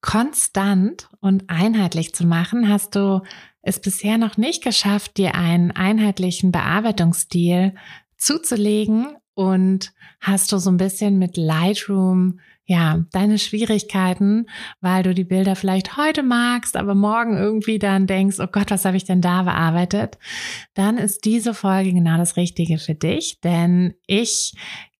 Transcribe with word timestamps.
konstant 0.00 1.08
und 1.20 1.44
einheitlich 1.48 2.14
zu 2.14 2.26
machen, 2.26 2.68
hast 2.68 2.94
du 2.94 3.22
es 3.62 3.80
bisher 3.80 4.18
noch 4.18 4.36
nicht 4.36 4.62
geschafft, 4.62 5.16
dir 5.16 5.34
einen 5.34 5.70
einheitlichen 5.72 6.52
Bearbeitungsstil 6.52 7.74
zuzulegen 8.16 9.16
und 9.34 9.92
hast 10.20 10.52
du 10.52 10.58
so 10.58 10.70
ein 10.70 10.76
bisschen 10.76 11.18
mit 11.18 11.36
Lightroom 11.36 12.40
ja, 12.70 13.02
deine 13.12 13.38
Schwierigkeiten, 13.38 14.44
weil 14.82 15.02
du 15.02 15.14
die 15.14 15.24
Bilder 15.24 15.56
vielleicht 15.56 15.96
heute 15.96 16.22
magst, 16.22 16.76
aber 16.76 16.94
morgen 16.94 17.38
irgendwie 17.38 17.78
dann 17.78 18.06
denkst, 18.06 18.36
oh 18.40 18.46
Gott, 18.46 18.70
was 18.70 18.84
habe 18.84 18.98
ich 18.98 19.04
denn 19.04 19.22
da 19.22 19.42
bearbeitet? 19.42 20.18
Dann 20.74 20.98
ist 20.98 21.24
diese 21.24 21.54
Folge 21.54 21.94
genau 21.94 22.18
das 22.18 22.36
Richtige 22.36 22.76
für 22.76 22.94
dich, 22.94 23.40
denn 23.40 23.94
ich 24.06 24.52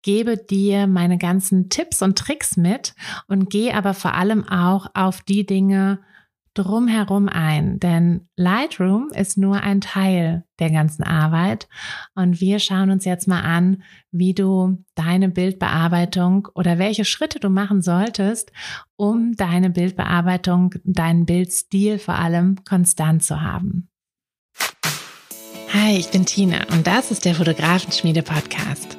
gebe 0.03 0.37
dir 0.37 0.87
meine 0.87 1.19
ganzen 1.19 1.69
Tipps 1.69 2.03
und 2.03 2.19
Tricks 2.19 2.57
mit 2.57 2.95
und 3.27 3.51
gehe 3.51 3.75
aber 3.75 3.95
vor 3.95 4.15
allem 4.15 4.49
auch 4.49 4.87
auf 4.95 5.21
die 5.23 5.47
Dinge 5.47 6.01
drumherum 6.59 7.29
ein, 7.29 7.79
denn 7.79 8.29
Lightroom 8.37 9.11
ist 9.15 9.39
nur 9.39 9.61
ein 9.63 9.81
Teil 9.81 10.45
der 10.59 10.71
ganzen 10.71 11.05
Arbeit 11.05 11.69
und 12.15 12.41
wir 12.41 12.59
schauen 12.59 12.91
uns 12.91 13.05
jetzt 13.05 13.29
mal 13.29 13.43
an, 13.43 13.83
wie 14.11 14.35
du 14.35 14.85
deine 14.97 15.29
Bildbearbeitung 15.29 16.49
oder 16.55 16.79
welche 16.79 17.05
Schritte 17.05 17.39
du 17.39 17.49
machen 17.49 17.81
solltest, 17.81 18.51
um 18.97 19.37
deine 19.37 19.71
Bildbearbeitung, 19.71 20.75
deinen 20.85 21.27
Bildstil 21.27 21.99
vor 21.99 22.17
allem 22.17 22.57
konstant 22.65 23.23
zu 23.23 23.41
haben. 23.41 23.89
Hi, 25.73 25.97
ich 25.97 26.11
bin 26.11 26.27
Tina 26.27 26.65
und 26.73 26.87
das 26.87 27.11
ist 27.13 27.25
der 27.25 27.35
Fotografenschmiede 27.35 28.23
Podcast. 28.23 28.99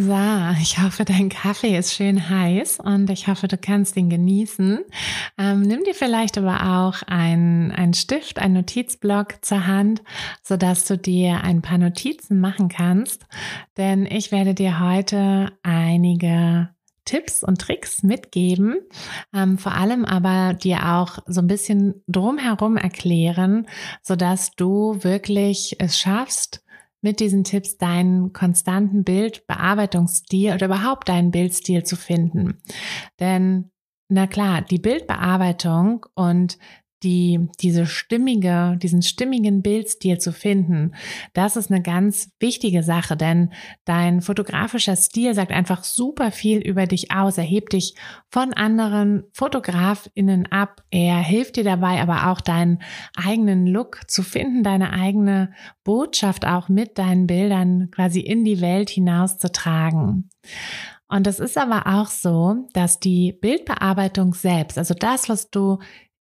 So, 0.00 0.14
ich 0.62 0.80
hoffe, 0.80 1.04
dein 1.04 1.28
Kaffee 1.28 1.76
ist 1.76 1.92
schön 1.92 2.28
heiß 2.28 2.78
und 2.78 3.10
ich 3.10 3.26
hoffe, 3.26 3.48
du 3.48 3.58
kannst 3.58 3.96
ihn 3.96 4.08
genießen. 4.08 4.84
Ähm, 5.36 5.62
nimm 5.62 5.82
dir 5.82 5.94
vielleicht 5.94 6.38
aber 6.38 6.84
auch 6.84 7.02
ein, 7.08 7.72
ein 7.72 7.94
Stift, 7.94 8.38
ein 8.38 8.52
Notizblock 8.52 9.44
zur 9.44 9.66
Hand, 9.66 10.04
so 10.44 10.56
dass 10.56 10.84
du 10.84 10.96
dir 10.96 11.42
ein 11.42 11.62
paar 11.62 11.78
Notizen 11.78 12.38
machen 12.38 12.68
kannst. 12.68 13.26
Denn 13.76 14.06
ich 14.06 14.30
werde 14.30 14.54
dir 14.54 14.78
heute 14.78 15.50
einige 15.64 16.68
Tipps 17.04 17.42
und 17.42 17.60
Tricks 17.60 18.04
mitgeben, 18.04 18.76
ähm, 19.34 19.58
vor 19.58 19.72
allem 19.72 20.04
aber 20.04 20.54
dir 20.54 20.94
auch 20.94 21.18
so 21.26 21.40
ein 21.40 21.48
bisschen 21.48 22.04
drumherum 22.06 22.76
erklären, 22.76 23.66
so 24.02 24.14
dass 24.14 24.52
du 24.52 25.02
wirklich 25.02 25.74
es 25.80 25.98
schaffst, 25.98 26.62
mit 27.00 27.20
diesen 27.20 27.44
Tipps 27.44 27.76
deinen 27.76 28.32
konstanten 28.32 29.04
Bildbearbeitungsstil 29.04 30.54
oder 30.54 30.66
überhaupt 30.66 31.08
deinen 31.08 31.30
Bildstil 31.30 31.84
zu 31.84 31.96
finden. 31.96 32.60
Denn 33.20 33.70
na 34.08 34.26
klar, 34.26 34.62
die 34.62 34.78
Bildbearbeitung 34.78 36.06
und 36.14 36.58
die, 37.02 37.48
diese 37.60 37.86
stimmige, 37.86 38.76
diesen 38.82 39.02
stimmigen 39.02 39.62
Bildstil 39.62 40.18
zu 40.18 40.32
finden, 40.32 40.94
das 41.32 41.56
ist 41.56 41.70
eine 41.70 41.82
ganz 41.82 42.30
wichtige 42.40 42.82
Sache, 42.82 43.16
denn 43.16 43.52
dein 43.84 44.20
fotografischer 44.20 44.96
Stil 44.96 45.34
sagt 45.34 45.52
einfach 45.52 45.84
super 45.84 46.30
viel 46.30 46.58
über 46.58 46.86
dich 46.86 47.12
aus. 47.12 47.38
Er 47.38 47.44
hebt 47.44 47.72
dich 47.72 47.94
von 48.30 48.52
anderen 48.52 49.24
FotografInnen 49.32 50.46
ab. 50.46 50.82
Er 50.90 51.18
hilft 51.18 51.56
dir 51.56 51.64
dabei, 51.64 52.00
aber 52.00 52.30
auch 52.30 52.40
deinen 52.40 52.80
eigenen 53.16 53.66
Look 53.66 54.00
zu 54.08 54.22
finden, 54.22 54.62
deine 54.62 54.92
eigene 54.92 55.52
Botschaft 55.84 56.46
auch 56.46 56.68
mit 56.68 56.98
deinen 56.98 57.26
Bildern 57.26 57.90
quasi 57.90 58.20
in 58.20 58.44
die 58.44 58.60
Welt 58.60 58.90
hinaus 58.90 59.38
zu 59.38 59.50
tragen. 59.50 60.30
Und 61.08 61.26
es 61.26 61.40
ist 61.40 61.56
aber 61.56 61.86
auch 61.86 62.08
so, 62.08 62.66
dass 62.74 63.00
die 63.00 63.32
Bildbearbeitung 63.32 64.34
selbst, 64.34 64.76
also 64.76 64.92
das, 64.92 65.28
was 65.30 65.48
du 65.48 65.78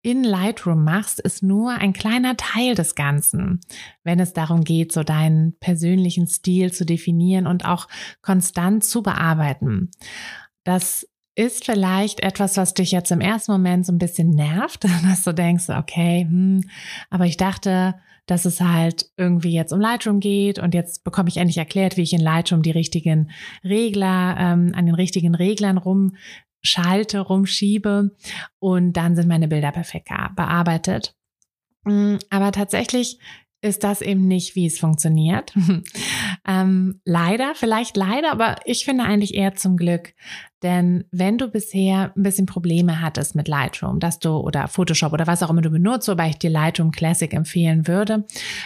in 0.06 0.22
Lightroom 0.22 0.84
machst, 0.84 1.19
ist 1.19 1.43
nur 1.43 1.72
ein 1.72 1.93
kleiner 1.93 2.37
Teil 2.37 2.77
des 2.77 2.94
Ganzen, 2.94 3.61
wenn 4.05 4.21
es 4.21 4.33
darum 4.33 4.62
geht, 4.62 4.93
so 4.93 5.03
deinen 5.03 5.59
persönlichen 5.59 6.28
Stil 6.28 6.72
zu 6.72 6.86
definieren 6.86 7.48
und 7.48 7.65
auch 7.65 7.89
konstant 8.22 8.84
zu 8.84 9.03
bearbeiten. 9.03 9.91
Das 10.63 11.09
ist 11.34 11.65
vielleicht 11.65 12.21
etwas, 12.21 12.57
was 12.57 12.72
dich 12.72 12.92
jetzt 12.92 13.10
im 13.10 13.21
ersten 13.21 13.51
Moment 13.51 13.84
so 13.84 13.92
ein 13.92 13.98
bisschen 13.98 14.30
nervt, 14.30 14.84
dass 15.03 15.25
du 15.25 15.34
denkst, 15.34 15.71
okay, 15.71 16.22
hm, 16.22 16.63
aber 17.10 17.27
ich 17.27 17.36
dachte, 17.36 17.97
dass 18.27 18.45
es 18.45 18.60
halt 18.60 19.10
irgendwie 19.16 19.53
jetzt 19.53 19.72
um 19.72 19.80
Lightroom 19.80 20.21
geht 20.21 20.60
und 20.60 20.72
jetzt 20.72 21.03
bekomme 21.03 21.28
ich 21.28 21.39
endlich 21.39 21.59
erklärt, 21.59 21.97
wie 21.97 22.03
ich 22.03 22.13
in 22.13 22.21
Lightroom 22.21 22.63
die 22.63 22.71
richtigen 22.71 23.30
Regler 23.65 24.36
ähm, 24.39 24.72
an 24.77 24.86
den 24.86 24.95
richtigen 24.95 25.34
Reglern 25.34 25.78
rum 25.78 26.15
schalte, 26.62 27.20
rumschiebe 27.20 28.16
und 28.58 28.92
dann 28.94 29.16
sind 29.16 29.28
meine 29.28 29.48
Bilder 29.48 29.72
perfekt 29.72 30.08
bearbeitet. 30.34 31.14
Mm, 31.84 32.16
aber 32.30 32.53
tatsächlich 32.53 33.18
ist 33.62 33.84
das 33.84 34.03
eben 34.03 34.26
nicht, 34.28 34.54
wie 34.54 34.66
es 34.66 34.78
funktioniert. 34.78 35.53
ähm, 36.47 37.00
leider, 37.04 37.54
vielleicht 37.54 37.97
leider, 37.97 38.32
aber 38.32 38.56
ich 38.64 38.84
finde 38.84 39.04
eigentlich 39.04 39.34
eher 39.34 39.54
zum 39.54 39.76
Glück. 39.76 40.14
Denn 40.62 41.04
wenn 41.10 41.36
du 41.36 41.48
bisher 41.48 42.12
ein 42.16 42.22
bisschen 42.22 42.47
Probleme 42.47 43.03
hattest 43.03 43.34
mit 43.34 43.47
Lightroom, 43.47 44.00
dass 44.00 44.18
du 44.18 44.30
oder 44.36 44.68
Photoshop 44.68 45.12
oder 45.12 45.26
was 45.26 45.42
auch 45.42 45.50
immer 45.50 45.60
du 45.60 45.68
benutzt, 45.68 46.08
wobei 46.08 46.30
ich 46.30 46.38
dir 46.38 46.48
Lightroom 46.48 46.92
Classic 46.92 47.32
empfehlen 47.34 47.86
würde, 47.86 48.24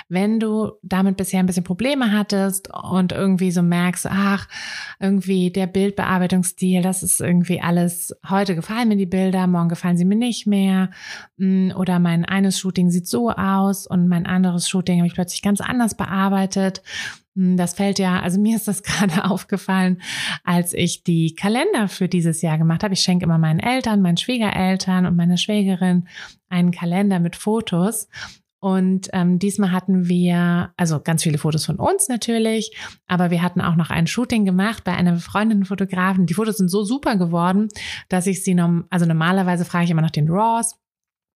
wenn 0.09 0.39
du 0.39 0.73
damit 0.83 1.17
bisher 1.17 1.41
ein 1.41 1.47
bisschen 1.47 1.65
Probleme 1.65 2.13
hattest 2.13 2.69
und 2.73 3.11
irgendwie 3.11 3.51
so 3.51 3.63
merkst, 3.63 4.07
ach, 4.09 4.47
irgendwie 5.01 5.51
der 5.51 5.67
Bildbearbeitungsstil, 5.67 6.81
das 6.83 7.03
ist 7.03 7.21
irgendwie 7.21 7.61
alles, 7.61 8.15
heute 8.29 8.55
gefallen 8.55 8.89
mir 8.89 8.97
die 8.97 9.07
Bilder, 9.07 9.49
morgen 9.49 9.69
gefallen 9.69 9.97
sie 9.97 10.05
mir 10.05 10.17
nicht 10.17 10.47
mehr 10.47 10.91
mm, 11.39 11.73
oder 11.73 11.99
mein 11.99 12.25
eines 12.25 12.61
Shooting 12.61 12.91
sieht 12.91 13.09
so 13.09 13.31
aus 13.31 13.89
und 13.89 14.07
mein 14.07 14.27
anderes 14.27 14.69
Shooting 14.69 14.99
habe 14.99 15.09
ich 15.09 15.15
plötzlich 15.15 15.43
ganz 15.43 15.61
anders 15.61 15.97
bearbeitet 15.97 16.83
das 17.35 17.75
fällt 17.75 17.99
ja, 17.99 18.21
also 18.21 18.41
mir 18.41 18.57
ist 18.57 18.69
das 18.69 18.83
gerade 18.85 19.31
aufgefallen, 19.31 20.01
als 20.45 20.75
ich 20.75 21.05
die 21.05 21.35
Kalender 21.35 21.89
für 21.89 22.09
dieses 22.09 22.43
Jahr 22.43 22.59
gemacht 22.59 22.83
habe. 22.83 22.95
Ich 22.95 23.01
schenke 23.01 23.25
immer 23.25 23.39
meinen 23.39 23.61
Eltern, 23.61 24.03
meinen 24.03 24.17
Schwiegereltern 24.17 25.07
und 25.07 25.17
meiner 25.17 25.37
Schwägerin 25.37 26.09
einen 26.49 26.73
Kalender 26.73 27.21
mit 27.21 27.37
Fotos. 27.37 28.09
Und 28.63 29.09
ähm, 29.15 29.39
diesmal 29.39 29.73
hatten 29.73 30.07
wir, 30.07 30.75
also 30.77 31.01
ganz 31.01 31.23
viele 31.23 31.39
Fotos 31.39 31.65
von 31.65 31.77
uns 31.77 32.09
natürlich, 32.11 32.77
aber 33.07 33.31
wir 33.31 33.41
hatten 33.41 33.63
auch 33.63 33.75
noch 33.75 33.89
ein 33.89 34.07
Shooting 34.07 34.45
gemacht 34.45 34.85
bei 34.85 34.93
einer 34.93 35.13
befreundeten 35.13 35.65
Fotografin. 35.65 36.27
Die 36.27 36.35
Fotos 36.35 36.59
sind 36.59 36.69
so 36.69 36.85
super 36.85 37.17
geworden, 37.17 37.69
dass 38.11 38.27
ich 38.27 38.45
sie, 38.45 38.55
noch, 38.55 38.85
also 38.91 39.07
normalerweise 39.07 39.65
frage 39.65 39.87
ich 39.87 39.91
immer 39.91 40.03
nach 40.03 40.11
den 40.11 40.29
Raws 40.29 40.75
hm, 40.75 40.90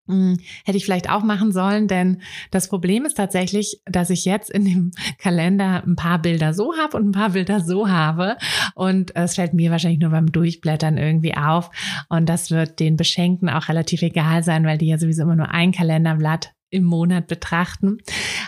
hätte 0.07 0.77
ich 0.77 0.85
vielleicht 0.85 1.11
auch 1.11 1.23
machen 1.23 1.53
sollen, 1.53 1.89
denn 1.89 2.21
das 2.51 2.69
Problem 2.69 3.05
ist 3.05 3.17
tatsächlich, 3.17 3.81
dass 3.87 4.11
ich 4.11 4.25
jetzt 4.25 4.51
in 4.51 4.65
dem 4.65 4.91
Kalender 5.19 5.83
ein 5.87 5.97
paar 5.97 6.21
Bilder 6.21 6.53
so 6.55 6.75
habe 6.77 6.97
und 6.97 7.09
ein 7.09 7.13
paar 7.13 7.31
Bilder 7.31 7.61
so 7.61 7.89
habe. 7.89 8.37
Und 8.75 9.17
es 9.17 9.35
fällt 9.35 9.55
mir 9.55 9.71
wahrscheinlich 9.71 10.01
nur 10.01 10.11
beim 10.11 10.31
Durchblättern 10.31 10.99
irgendwie 10.99 11.35
auf. 11.35 11.71
Und 12.09 12.29
das 12.29 12.51
wird 12.51 12.81
den 12.81 12.97
Beschenkten 12.97 13.49
auch 13.49 13.69
relativ 13.69 14.03
egal 14.03 14.43
sein, 14.43 14.65
weil 14.65 14.79
die 14.79 14.89
ja 14.89 14.99
sowieso 14.99 15.23
immer 15.23 15.37
nur 15.37 15.51
ein 15.51 15.73
Kalenderblatt 15.73 16.54
im 16.75 16.85
Monat 16.85 17.29
betrachten. 17.29 17.99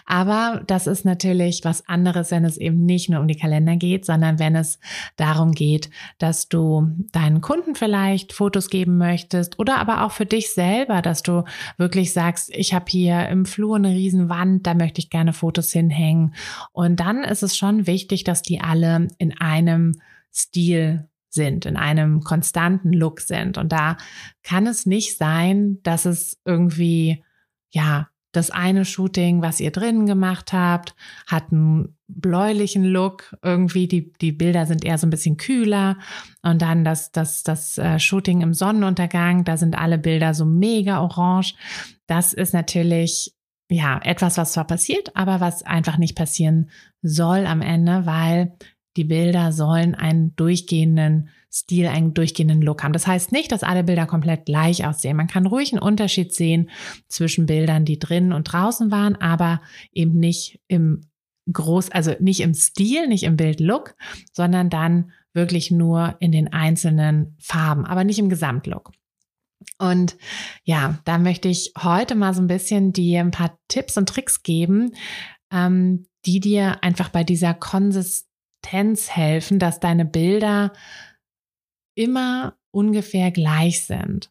Aber 0.05 0.63
das 0.67 0.87
ist 0.87 1.05
natürlich 1.05 1.61
was 1.65 1.89
anderes, 1.89 2.31
wenn 2.31 2.45
es 2.45 2.57
eben 2.57 2.85
nicht 2.85 3.09
nur 3.09 3.21
um 3.21 3.29
die 3.29 3.39
Kalender 3.39 3.77
geht, 3.77 4.05
sondern 4.05 4.39
wenn 4.39 4.57
es 4.57 4.79
darum 5.17 5.53
geht, 5.53 5.91
dass 6.19 6.49
du 6.49 6.89
deinen 7.13 7.41
Kunden 7.41 7.75
vielleicht 7.75 8.33
Fotos 8.33 8.69
geben 8.69 8.99
möchtest 8.99 9.59
oder 9.59 9.79
aber 9.79 10.05
auch 10.05 10.13
für 10.13 10.27
dich 10.27 10.53
selber, 10.53 11.03
dass 11.03 11.23
du 11.23 11.45
wirklich 11.79 12.13
sagst, 12.13 12.51
ich 12.53 12.75
habe 12.75 12.87
hier 12.89 13.29
im 13.29 13.47
Flur 13.47 13.77
eine 13.77 13.91
riesen 13.91 14.29
Wand, 14.29 14.67
da 14.67 14.75
möchte 14.75 15.01
ich 15.01 15.11
gerne 15.11 15.33
Fotos 15.33 15.73
hinhängen. 15.73 16.35
Und 16.73 17.01
dann 17.01 17.23
ist 17.23 17.43
es 17.43 17.57
schon 17.57 17.87
wichtig, 17.87 18.25
dass 18.25 18.43
die 18.43 18.61
alle 18.61 19.09
in 19.19 19.39
einem 19.39 20.01
Stil 20.35 21.09
sind, 21.37 21.67
in 21.67 21.77
einem 21.77 22.23
konstanten 22.23 22.93
Look 22.93 23.21
sind. 23.21 23.59
Und 23.59 23.71
da 23.71 23.97
kann 24.43 24.67
es 24.67 24.87
nicht 24.87 25.17
sein, 25.17 25.79
dass 25.85 26.05
es 26.05 26.41
irgendwie, 26.45 27.23
ja, 27.71 28.09
das 28.37 28.51
eine 28.51 28.85
Shooting, 28.85 29.43
was 29.43 29.61
ihr 29.61 29.71
drinnen 29.71 30.07
gemacht 30.07 30.53
habt, 30.53 30.95
hat 31.27 31.53
einen 31.53 31.97
bläulichen 32.09 32.85
Look. 32.85 33.37
Irgendwie 33.43 33.89
die, 33.89 34.13
die 34.13 34.33
Bilder 34.33 34.67
sind 34.67 34.85
eher 34.85 34.99
so 34.99 35.07
ein 35.07 35.11
bisschen 35.11 35.37
kühler. 35.37 35.99
Und 36.43 36.63
dann 36.63 36.85
das, 36.85 37.13
das, 37.13 37.43
das 37.43 37.79
äh, 37.79 37.99
Shooting 37.99 38.43
im 38.43 38.55
Sonnenuntergang, 38.55 39.45
da 39.45 39.57
sind 39.57 39.77
alle 39.77 39.99
Bilder 39.99 40.35
so 40.35 40.45
mega 40.45 41.01
orange. 41.01 41.55
Das 42.07 42.33
ist 42.33 42.55
natürlich 42.55 43.35
ja, 43.69 44.01
etwas, 44.03 44.39
was 44.39 44.53
zwar 44.53 44.67
passiert, 44.67 45.17
aber 45.17 45.41
was 45.41 45.63
einfach 45.65 45.99
nicht 45.99 46.17
passieren 46.17 46.71
soll 47.03 47.47
am 47.47 47.63
Ende, 47.63 48.07
weil 48.07 48.53
die 48.97 49.05
Bilder 49.05 49.53
sollen 49.53 49.95
einen 49.95 50.35
durchgehenden 50.37 51.29
Stil, 51.57 51.87
einen 51.87 52.15
durchgehenden 52.15 52.61
Look 52.61 52.83
haben. 52.83 52.93
Das 52.93 53.07
heißt 53.07 53.33
nicht, 53.33 53.51
dass 53.51 53.63
alle 53.63 53.85
Bilder 53.85 54.07
komplett 54.07 54.45
gleich 54.45 54.87
aussehen. 54.87 55.17
Man 55.17 55.27
kann 55.27 55.47
ruhig 55.47 55.73
einen 55.73 55.83
Unterschied 55.83 56.35
sehen 56.35 56.71
zwischen 57.09 57.47
Bildern, 57.47 57.85
die 57.85 57.99
drinnen 57.99 58.33
und 58.33 58.45
draußen 58.45 58.91
waren, 58.91 59.17
aber 59.17 59.63
eben 59.93 60.19
nicht 60.19 60.61
im 60.69 61.03
groß, 61.53 61.91
also 61.93 62.13
nicht 62.19 62.41
im 62.41 62.55
Stil, 62.55 63.07
nicht 63.07 63.23
im 63.23 63.37
Bildlook, 63.37 63.95
sondern 64.33 64.69
dann 64.69 65.13
wirklich 65.33 65.71
nur 65.71 66.17
in 66.19 66.33
den 66.33 66.53
einzelnen 66.53 67.37
Farben, 67.41 67.87
aber 67.87 68.05
nicht 68.05 68.19
im 68.19 68.29
Gesamtlook. 68.29 68.93
Und 69.79 70.17
ja, 70.65 70.99
da 71.05 71.19
möchte 71.19 71.49
ich 71.49 71.73
heute 71.79 72.15
mal 72.15 72.35
so 72.35 72.43
ein 72.43 72.47
bisschen 72.47 72.93
dir 72.93 73.21
ein 73.21 73.31
paar 73.31 73.59
Tipps 73.69 73.97
und 73.97 74.09
Tricks 74.09 74.43
geben, 74.43 74.93
ähm, 75.51 76.07
die 76.25 76.41
dir 76.41 76.83
einfach 76.83 77.11
bei 77.11 77.25
dieser 77.25 77.55
Konsistenz 77.55 79.11
helfen, 79.11 79.59
dass 79.59 79.81
deine 79.81 80.05
Bilder 80.05 80.73
immer 81.97 82.57
ungefähr 82.71 83.33
gleich 83.33 83.83
sind. 83.85 84.31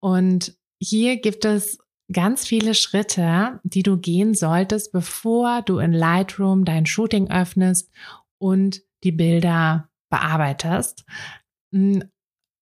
Und 0.00 0.56
hier 0.80 1.16
gibt 1.20 1.44
es 1.44 1.78
ganz 2.12 2.44
viele 2.46 2.74
Schritte, 2.74 3.60
die 3.62 3.82
du 3.82 3.96
gehen 3.96 4.34
solltest, 4.34 4.92
bevor 4.92 5.62
du 5.62 5.78
in 5.78 5.92
Lightroom 5.92 6.64
dein 6.64 6.84
Shooting 6.84 7.30
öffnest 7.30 7.90
und 8.38 8.82
die 9.04 9.12
Bilder 9.12 9.88
bearbeitest. 10.10 11.04
Hm, 11.72 12.04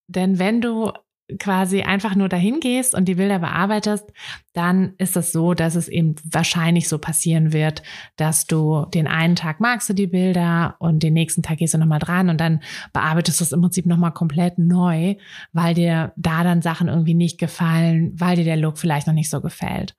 denn 0.07 0.39
wenn 0.39 0.61
du 0.61 0.93
quasi 1.39 1.83
einfach 1.83 2.15
nur 2.15 2.29
dahin 2.29 2.61
gehst 2.61 2.95
und 2.95 3.07
die 3.07 3.15
Bilder 3.15 3.39
bearbeitest, 3.39 4.07
dann 4.53 4.95
ist 4.99 5.17
es 5.17 5.33
so, 5.33 5.55
dass 5.55 5.75
es 5.75 5.89
eben 5.89 6.17
wahrscheinlich 6.25 6.89
so 6.89 6.99
passieren 6.99 7.53
wird, 7.53 7.83
dass 8.17 8.47
du 8.47 8.87
den 8.93 9.07
einen 9.07 9.37
Tag 9.37 9.61
magst 9.61 9.89
du 9.89 9.93
die 9.93 10.07
Bilder 10.07 10.77
und 10.79 11.03
den 11.03 11.15
nächsten 11.15 11.43
Tag 11.43 11.59
gehst 11.59 11.75
du 11.75 11.79
nochmal 11.79 12.01
dran 12.01 12.29
und 12.29 12.41
dann 12.41 12.61
bearbeitest 12.93 13.41
du 13.41 13.45
es 13.45 13.53
im 13.53 13.61
Prinzip 13.61 13.87
nochmal 13.87 14.13
komplett 14.13 14.59
neu, 14.59 15.17
weil 15.53 15.75
dir 15.75 16.13
da 16.17 16.43
dann 16.43 16.63
Sachen 16.63 16.89
irgendwie 16.89 17.15
nicht 17.15 17.39
gefallen, 17.39 18.13
weil 18.19 18.37
dir 18.37 18.45
der 18.45 18.57
Look 18.57 18.79
vielleicht 18.79 19.07
noch 19.07 19.15
nicht 19.15 19.31
so 19.31 19.41
gefällt. 19.41 19.95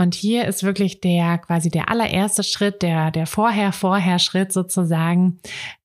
Und 0.00 0.14
hier 0.14 0.46
ist 0.46 0.62
wirklich 0.62 1.02
der 1.02 1.36
quasi 1.36 1.68
der 1.68 1.90
allererste 1.90 2.42
Schritt, 2.42 2.80
der, 2.80 3.10
der 3.10 3.26
Vorher-Vorher-Schritt 3.26 4.50
sozusagen, 4.50 5.40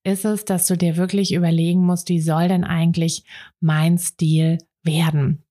ist 0.05 0.23
es, 0.23 0.45
dass 0.45 0.67
du 0.67 0.77
dir 0.77 0.95
wirklich 0.95 1.33
überlegen 1.33 1.81
musst, 1.85 2.07
wie 2.07 2.21
soll 2.21 2.47
denn 2.47 2.63
eigentlich 2.63 3.25
mein 3.59 3.97
Stil 3.97 4.59
werden? 4.83 5.43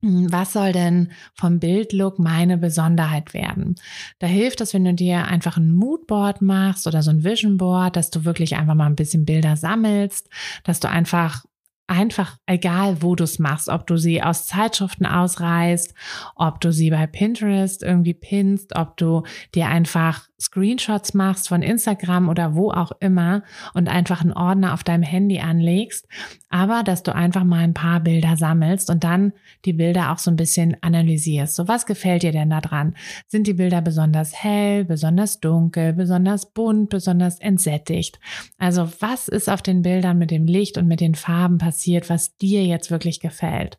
Was 0.00 0.54
soll 0.54 0.72
denn 0.72 1.12
vom 1.34 1.58
Bildlook 1.60 2.18
meine 2.18 2.56
Besonderheit 2.56 3.34
werden? 3.34 3.74
Da 4.18 4.26
hilft 4.26 4.62
es, 4.62 4.72
wenn 4.72 4.86
du 4.86 4.94
dir 4.94 5.26
einfach 5.26 5.58
ein 5.58 5.74
Moodboard 5.74 6.40
machst 6.40 6.86
oder 6.86 7.02
so 7.02 7.10
ein 7.10 7.22
Vision 7.22 7.58
Board, 7.58 7.96
dass 7.96 8.08
du 8.08 8.24
wirklich 8.24 8.56
einfach 8.56 8.74
mal 8.74 8.86
ein 8.86 8.96
bisschen 8.96 9.26
Bilder 9.26 9.58
sammelst, 9.58 10.30
dass 10.64 10.80
du 10.80 10.88
einfach 10.88 11.44
einfach 11.86 12.38
egal, 12.46 13.02
wo 13.02 13.14
du 13.14 13.24
es 13.24 13.38
machst, 13.38 13.68
ob 13.68 13.86
du 13.86 13.96
sie 13.96 14.22
aus 14.22 14.46
Zeitschriften 14.46 15.06
ausreißt, 15.06 15.94
ob 16.34 16.60
du 16.60 16.72
sie 16.72 16.90
bei 16.90 17.06
Pinterest 17.06 17.82
irgendwie 17.82 18.14
pinst, 18.14 18.74
ob 18.74 18.96
du 18.96 19.22
dir 19.54 19.68
einfach 19.68 20.28
Screenshots 20.38 21.14
machst 21.14 21.48
von 21.48 21.62
Instagram 21.62 22.28
oder 22.28 22.54
wo 22.54 22.70
auch 22.70 22.92
immer 23.00 23.42
und 23.72 23.88
einfach 23.88 24.20
einen 24.20 24.32
Ordner 24.32 24.74
auf 24.74 24.84
deinem 24.84 25.02
Handy 25.02 25.38
anlegst, 25.38 26.06
aber 26.50 26.82
dass 26.82 27.02
du 27.02 27.14
einfach 27.14 27.44
mal 27.44 27.60
ein 27.60 27.74
paar 27.74 28.00
Bilder 28.00 28.36
sammelst 28.36 28.90
und 28.90 29.02
dann 29.02 29.32
die 29.64 29.72
Bilder 29.72 30.12
auch 30.12 30.18
so 30.18 30.30
ein 30.30 30.36
bisschen 30.36 30.76
analysierst. 30.82 31.54
So 31.54 31.68
was 31.68 31.86
gefällt 31.86 32.22
dir 32.22 32.32
denn 32.32 32.50
da 32.50 32.60
dran? 32.60 32.96
Sind 33.28 33.46
die 33.46 33.54
Bilder 33.54 33.80
besonders 33.80 34.34
hell, 34.34 34.84
besonders 34.84 35.40
dunkel, 35.40 35.92
besonders 35.94 36.52
bunt, 36.52 36.90
besonders 36.90 37.38
entsättigt? 37.40 38.18
Also 38.58 38.90
was 39.00 39.28
ist 39.28 39.48
auf 39.48 39.62
den 39.62 39.82
Bildern 39.82 40.18
mit 40.18 40.30
dem 40.30 40.46
Licht 40.46 40.76
und 40.76 40.86
mit 40.86 41.00
den 41.00 41.14
Farben 41.14 41.56
passiert, 41.58 41.75
was 42.08 42.36
dir 42.36 42.64
jetzt 42.64 42.90
wirklich 42.90 43.20
gefällt? 43.20 43.78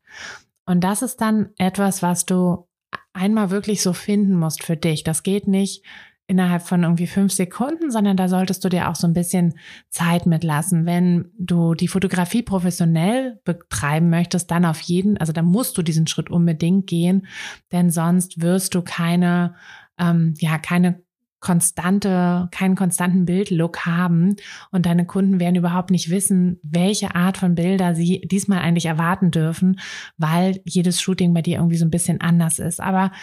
Und 0.66 0.84
das 0.84 1.02
ist 1.02 1.22
dann 1.22 1.50
etwas, 1.58 2.02
was 2.02 2.26
du 2.26 2.68
einmal 3.14 3.50
wirklich 3.50 3.82
so 3.82 3.94
finden 3.94 4.36
musst 4.36 4.64
für 4.64 4.78
dich. 4.78 5.04
Das 5.04 5.24
geht 5.24 5.48
nicht 5.48 5.84
innerhalb 6.28 6.62
von 6.62 6.84
irgendwie 6.84 7.08
fünf 7.08 7.32
Sekunden, 7.32 7.90
sondern 7.90 8.18
da 8.18 8.28
solltest 8.28 8.64
du 8.64 8.70
dir 8.70 8.90
auch 8.90 8.96
so 8.96 9.08
ein 9.08 9.14
bisschen 9.14 9.58
Zeit 9.90 10.26
mitlassen. 10.26 10.86
Wenn 10.86 11.32
du 11.40 11.74
die 11.74 11.88
Fotografie 11.88 12.44
professionell 12.44 13.40
betreiben 13.46 14.10
möchtest, 14.10 14.52
dann 14.52 14.66
auf 14.66 14.82
jeden, 14.82 15.18
also 15.18 15.32
dann 15.32 15.46
musst 15.46 15.78
du 15.78 15.82
diesen 15.82 16.06
Schritt 16.06 16.30
unbedingt 16.30 16.86
gehen, 16.88 17.28
denn 17.72 17.90
sonst 17.90 18.42
wirst 18.42 18.76
du 18.76 18.82
keine, 18.82 19.56
ähm, 19.98 20.34
ja, 20.40 20.58
keine 20.58 21.02
konstante, 21.48 22.50
keinen 22.52 22.76
konstanten 22.76 23.24
Bildlook 23.24 23.86
haben 23.86 24.36
und 24.74 24.86
deine 24.86 25.06
Kunden 25.06 25.40
werden 25.40 25.56
überhaupt 25.56 25.92
nicht 25.92 26.10
wissen, 26.10 26.60
welche 26.62 27.16
Art 27.16 27.38
von 27.38 27.56
Bilder 27.56 27.96
sie 27.96 28.20
diesmal 28.20 28.60
eigentlich 28.60 28.88
erwarten 28.88 29.32
dürfen, 29.32 29.80
weil 30.18 30.60
jedes 30.66 31.00
Shooting 31.00 31.34
bei 31.34 31.42
dir 31.42 31.60
irgendwie 31.60 31.78
so 31.78 31.86
ein 31.86 31.90
bisschen 31.90 32.20
anders 32.20 32.60
ist. 32.60 32.82
Aber 32.82 33.14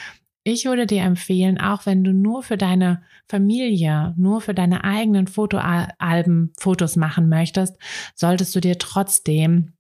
ich 0.43 0.64
würde 0.64 0.87
dir 0.87 1.02
empfehlen, 1.02 1.61
auch 1.61 1.85
wenn 1.85 2.02
du 2.02 2.14
nur 2.14 2.43
für 2.43 2.57
deine 2.57 3.02
Familie, 3.28 4.14
nur 4.16 4.40
für 4.40 4.54
deine 4.54 4.85
eigenen 4.85 5.26
Fotoalben 5.26 6.54
Fotos 6.59 6.97
machen 6.97 7.28
möchtest, 7.28 7.76
solltest 8.14 8.57
du 8.57 8.61
dir 8.61 8.78
trotzdem 8.78 9.74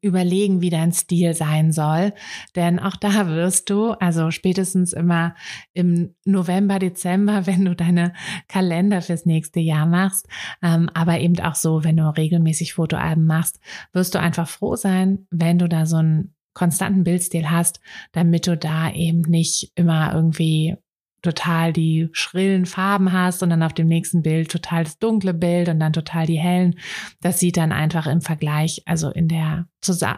überlegen, 0.00 0.60
wie 0.60 0.70
dein 0.70 0.92
Stil 0.92 1.34
sein 1.34 1.72
soll. 1.72 2.12
Denn 2.56 2.78
auch 2.80 2.96
da 2.96 3.28
wirst 3.28 3.70
du, 3.70 3.92
also 3.92 4.30
spätestens 4.30 4.92
immer 4.92 5.34
im 5.72 6.14
November, 6.24 6.78
Dezember, 6.78 7.46
wenn 7.46 7.64
du 7.64 7.74
deine 7.74 8.12
Kalender 8.48 9.02
fürs 9.02 9.26
nächste 9.26 9.60
Jahr 9.60 9.86
machst, 9.86 10.28
ähm, 10.62 10.90
aber 10.94 11.20
eben 11.20 11.38
auch 11.40 11.54
so, 11.54 11.84
wenn 11.84 11.96
du 11.96 12.16
regelmäßig 12.16 12.74
Fotoalben 12.74 13.24
machst, 13.24 13.60
wirst 13.92 14.14
du 14.14 14.20
einfach 14.20 14.48
froh 14.48 14.76
sein, 14.76 15.26
wenn 15.30 15.58
du 15.58 15.68
da 15.68 15.86
so 15.86 15.96
einen 15.96 16.34
konstanten 16.54 17.04
Bildstil 17.04 17.50
hast, 17.50 17.80
damit 18.12 18.46
du 18.46 18.56
da 18.56 18.90
eben 18.90 19.22
nicht 19.22 19.72
immer 19.74 20.14
irgendwie 20.14 20.76
total 21.24 21.72
die 21.72 22.08
schrillen 22.12 22.66
Farben 22.66 23.12
hast 23.12 23.42
und 23.42 23.50
dann 23.50 23.62
auf 23.62 23.72
dem 23.72 23.88
nächsten 23.88 24.22
Bild 24.22 24.50
total 24.50 24.84
das 24.84 24.98
dunkle 24.98 25.34
Bild 25.34 25.68
und 25.68 25.80
dann 25.80 25.92
total 25.92 26.26
die 26.26 26.38
hellen. 26.38 26.76
Das 27.20 27.40
sieht 27.40 27.56
dann 27.56 27.72
einfach 27.72 28.06
im 28.06 28.20
Vergleich, 28.20 28.82
also 28.86 29.10
in 29.10 29.28
der, 29.28 29.66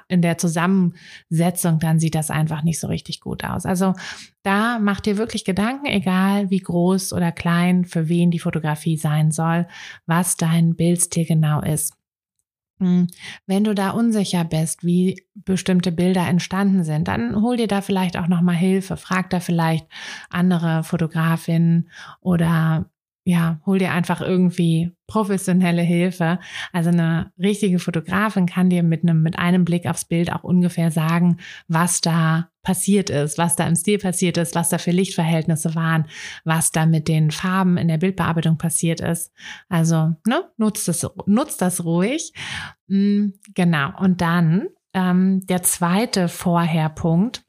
in 0.08 0.22
der 0.22 0.38
Zusammensetzung, 0.38 1.78
dann 1.78 1.98
sieht 1.98 2.14
das 2.14 2.30
einfach 2.30 2.62
nicht 2.62 2.80
so 2.80 2.88
richtig 2.88 3.20
gut 3.20 3.44
aus. 3.44 3.64
Also 3.64 3.94
da 4.42 4.78
mach 4.78 5.00
dir 5.00 5.16
wirklich 5.16 5.44
Gedanken, 5.44 5.86
egal 5.86 6.50
wie 6.50 6.60
groß 6.60 7.12
oder 7.12 7.32
klein, 7.32 7.84
für 7.84 8.08
wen 8.08 8.30
die 8.30 8.38
Fotografie 8.38 8.96
sein 8.96 9.30
soll, 9.30 9.66
was 10.06 10.36
dein 10.36 10.76
Bildstil 10.76 11.24
genau 11.24 11.62
ist. 11.62 11.94
Hm, 12.78 13.06
wenn 13.46 13.64
du 13.64 13.74
da 13.74 13.90
unsicher 13.90 14.44
bist, 14.44 14.84
wie 14.84 15.24
bestimmte 15.34 15.92
Bilder 15.92 16.26
entstanden 16.28 16.84
sind, 16.84 17.08
dann 17.08 17.40
hol 17.40 17.56
dir 17.56 17.68
da 17.68 17.80
vielleicht 17.80 18.18
auch 18.18 18.26
nochmal 18.28 18.54
Hilfe. 18.56 18.98
Frag 18.98 19.30
da 19.30 19.40
vielleicht 19.40 19.86
andere 20.28 20.84
Fotografinnen 20.84 21.88
oder 22.20 22.90
ja, 23.28 23.60
hol 23.66 23.80
dir 23.80 23.90
einfach 23.90 24.20
irgendwie 24.20 24.92
professionelle 25.08 25.82
Hilfe. 25.82 26.38
Also 26.72 26.90
eine 26.90 27.32
richtige 27.36 27.80
Fotografin 27.80 28.46
kann 28.46 28.70
dir 28.70 28.84
mit 28.84 29.02
einem, 29.02 29.20
mit 29.20 29.36
einem 29.36 29.64
Blick 29.64 29.86
aufs 29.86 30.04
Bild 30.04 30.32
auch 30.32 30.44
ungefähr 30.44 30.92
sagen, 30.92 31.38
was 31.66 32.00
da 32.00 32.50
passiert 32.62 33.10
ist, 33.10 33.36
was 33.36 33.56
da 33.56 33.66
im 33.66 33.74
Stil 33.74 33.98
passiert 33.98 34.36
ist, 34.36 34.54
was 34.54 34.68
da 34.68 34.78
für 34.78 34.92
Lichtverhältnisse 34.92 35.74
waren, 35.74 36.06
was 36.44 36.70
da 36.70 36.86
mit 36.86 37.08
den 37.08 37.32
Farben 37.32 37.78
in 37.78 37.88
der 37.88 37.98
Bildbearbeitung 37.98 38.58
passiert 38.58 39.00
ist. 39.00 39.32
Also, 39.68 40.14
ne, 40.24 40.44
nutzt 40.56 40.86
das, 40.86 41.04
nutzt 41.26 41.60
das 41.60 41.84
ruhig. 41.84 42.32
Mm, 42.86 43.30
genau. 43.54 43.90
Und 43.98 44.20
dann 44.20 44.68
ähm, 44.94 45.44
der 45.48 45.64
zweite 45.64 46.28
Vorherpunkt, 46.28 47.42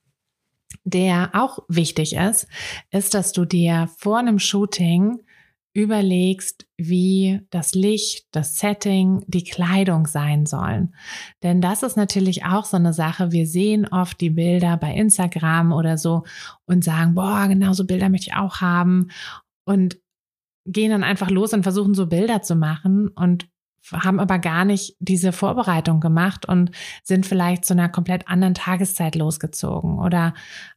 der 0.86 1.30
auch 1.34 1.60
wichtig 1.68 2.16
ist, 2.16 2.48
ist, 2.90 3.14
dass 3.14 3.32
du 3.32 3.46
dir 3.46 3.90
vor 4.00 4.18
einem 4.18 4.40
Shooting 4.40 5.20
überlegst, 5.78 6.66
wie 6.76 7.42
das 7.52 7.76
Licht, 7.76 8.26
das 8.32 8.58
Setting, 8.58 9.24
die 9.28 9.44
Kleidung 9.44 10.08
sein 10.08 10.48
sollen. 10.48 10.96
Denn 11.44 11.62
das 11.62 11.84
ist 11.84 11.96
natürlich 11.96 12.46
auch 12.46 12.66
so 12.66 12.78
eine 12.78 12.94
Sache. 12.94 13.32
Wir 13.32 13.46
sehen 13.46 13.88
oft 13.88 14.20
die 14.20 14.32
Bilder 14.32 14.76
bei 14.78 14.96
Instagram 14.96 15.72
oder 15.72 16.00
so 16.00 16.24
und 16.66 16.84
sagen, 16.84 17.14
boah, 17.14 17.46
genau 17.48 17.74
so 17.74 17.86
Bilder 17.86 18.10
möchte 18.10 18.32
ich 18.32 18.36
auch 18.36 18.60
haben 18.60 19.10
und 19.66 20.00
gehen 20.66 20.90
dann 20.90 21.04
einfach 21.04 21.30
los 21.30 21.54
und 21.54 21.62
versuchen 21.62 21.94
so 21.94 22.08
Bilder 22.08 22.42
zu 22.42 22.56
machen 22.56 23.10
und 23.10 23.48
haben 23.92 24.20
aber 24.20 24.40
gar 24.40 24.66
nicht 24.66 24.96
diese 25.00 25.32
Vorbereitung 25.32 26.00
gemacht 26.00 26.50
und 26.50 26.72
sind 27.04 27.28
vielleicht 27.28 27.66
zu 27.66 27.74
einer 27.74 27.88
komplett 27.88 28.28
anderen 28.28 28.56
Tageszeit 28.56 29.16
losgezogen 29.16 30.00
oder 30.00 30.34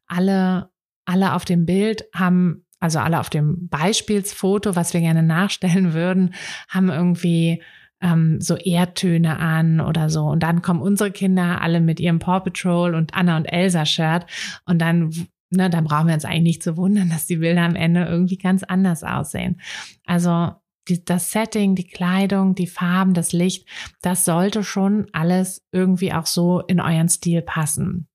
alle 0.06 0.70
alle 1.06 1.34
auf 1.34 1.44
dem 1.44 1.66
Bild 1.66 2.04
haben 2.14 2.66
also 2.80 2.98
alle 2.98 3.20
auf 3.20 3.30
dem 3.30 3.68
Beispielsfoto, 3.68 4.74
was 4.74 4.94
wir 4.94 5.00
gerne 5.00 5.22
nachstellen 5.22 5.92
würden, 5.94 6.34
haben 6.68 6.88
irgendwie 6.88 7.62
ähm, 8.00 8.40
so 8.40 8.56
Erdtöne 8.56 9.38
an 9.38 9.80
oder 9.80 10.08
so. 10.08 10.24
Und 10.24 10.42
dann 10.42 10.62
kommen 10.62 10.80
unsere 10.80 11.10
Kinder 11.10 11.60
alle 11.60 11.80
mit 11.80 12.00
ihrem 12.00 12.18
Paw 12.18 12.40
Patrol 12.40 12.94
und 12.94 13.14
Anna 13.14 13.36
und 13.36 13.44
Elsa 13.44 13.84
Shirt. 13.84 14.26
Und 14.64 14.78
dann, 14.78 15.10
ne, 15.50 15.68
dann 15.68 15.84
brauchen 15.84 16.08
wir 16.08 16.14
uns 16.14 16.24
eigentlich 16.24 16.42
nicht 16.42 16.62
zu 16.62 16.76
wundern, 16.76 17.10
dass 17.10 17.26
die 17.26 17.36
Bilder 17.36 17.62
am 17.62 17.76
Ende 17.76 18.06
irgendwie 18.06 18.38
ganz 18.38 18.62
anders 18.62 19.04
aussehen. 19.04 19.60
Also 20.06 20.52
die, 20.88 21.04
das 21.04 21.30
Setting, 21.30 21.74
die 21.74 21.86
Kleidung, 21.86 22.54
die 22.54 22.66
Farben, 22.66 23.12
das 23.12 23.32
Licht, 23.32 23.68
das 24.00 24.24
sollte 24.24 24.64
schon 24.64 25.06
alles 25.12 25.66
irgendwie 25.70 26.12
auch 26.14 26.26
so 26.26 26.60
in 26.60 26.80
euren 26.80 27.10
Stil 27.10 27.42
passen. 27.42 28.08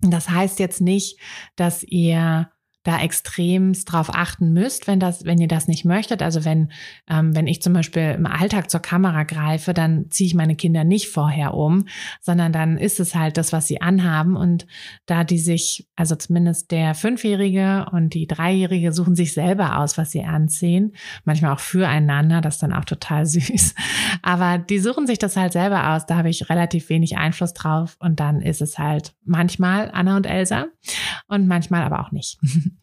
Das 0.00 0.30
heißt 0.30 0.58
jetzt 0.58 0.80
nicht, 0.80 1.18
dass 1.56 1.82
ihr 1.82 2.50
da 2.88 2.98
extremst 3.00 3.92
drauf 3.92 4.08
achten 4.14 4.54
müsst, 4.54 4.86
wenn 4.86 4.98
das, 4.98 5.26
wenn 5.26 5.38
ihr 5.38 5.46
das 5.46 5.68
nicht 5.68 5.84
möchtet. 5.84 6.22
Also 6.22 6.46
wenn, 6.46 6.72
ähm, 7.06 7.36
wenn 7.36 7.46
ich 7.46 7.60
zum 7.60 7.74
Beispiel 7.74 8.14
im 8.16 8.24
Alltag 8.24 8.70
zur 8.70 8.80
Kamera 8.80 9.24
greife, 9.24 9.74
dann 9.74 10.06
ziehe 10.08 10.26
ich 10.26 10.34
meine 10.34 10.56
Kinder 10.56 10.84
nicht 10.84 11.08
vorher 11.08 11.52
um, 11.52 11.84
sondern 12.22 12.50
dann 12.50 12.78
ist 12.78 12.98
es 12.98 13.14
halt 13.14 13.36
das, 13.36 13.52
was 13.52 13.66
sie 13.66 13.82
anhaben. 13.82 14.36
Und 14.36 14.66
da 15.04 15.22
die 15.22 15.38
sich, 15.38 15.86
also 15.96 16.16
zumindest 16.16 16.70
der 16.70 16.94
Fünfjährige 16.94 17.88
und 17.92 18.14
die 18.14 18.26
Dreijährige 18.26 18.92
suchen 18.92 19.16
sich 19.16 19.34
selber 19.34 19.78
aus, 19.80 19.98
was 19.98 20.10
sie 20.10 20.24
anziehen. 20.24 20.94
Manchmal 21.24 21.52
auch 21.52 21.60
füreinander, 21.60 22.40
das 22.40 22.54
ist 22.54 22.62
dann 22.62 22.72
auch 22.72 22.86
total 22.86 23.26
süß. 23.26 23.74
Aber 24.22 24.56
die 24.56 24.78
suchen 24.78 25.06
sich 25.06 25.18
das 25.18 25.36
halt 25.36 25.52
selber 25.52 25.90
aus. 25.90 26.06
Da 26.06 26.16
habe 26.16 26.30
ich 26.30 26.48
relativ 26.48 26.88
wenig 26.88 27.18
Einfluss 27.18 27.52
drauf. 27.52 27.98
Und 28.00 28.18
dann 28.18 28.40
ist 28.40 28.62
es 28.62 28.78
halt 28.78 29.14
manchmal 29.26 29.90
Anna 29.92 30.16
und 30.16 30.24
Elsa 30.24 30.68
und 31.26 31.46
manchmal 31.46 31.82
aber 31.82 32.00
auch 32.00 32.12
nicht. 32.12 32.38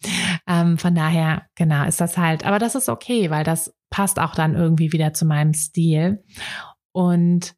ähm, 0.47 0.77
von 0.77 0.95
daher, 0.95 1.47
genau, 1.55 1.85
ist 1.85 2.01
das 2.01 2.17
halt, 2.17 2.45
aber 2.45 2.59
das 2.59 2.75
ist 2.75 2.89
okay, 2.89 3.29
weil 3.29 3.43
das 3.43 3.73
passt 3.89 4.19
auch 4.19 4.35
dann 4.35 4.55
irgendwie 4.55 4.91
wieder 4.91 5.13
zu 5.13 5.25
meinem 5.25 5.53
Stil. 5.53 6.23
Und 6.91 7.55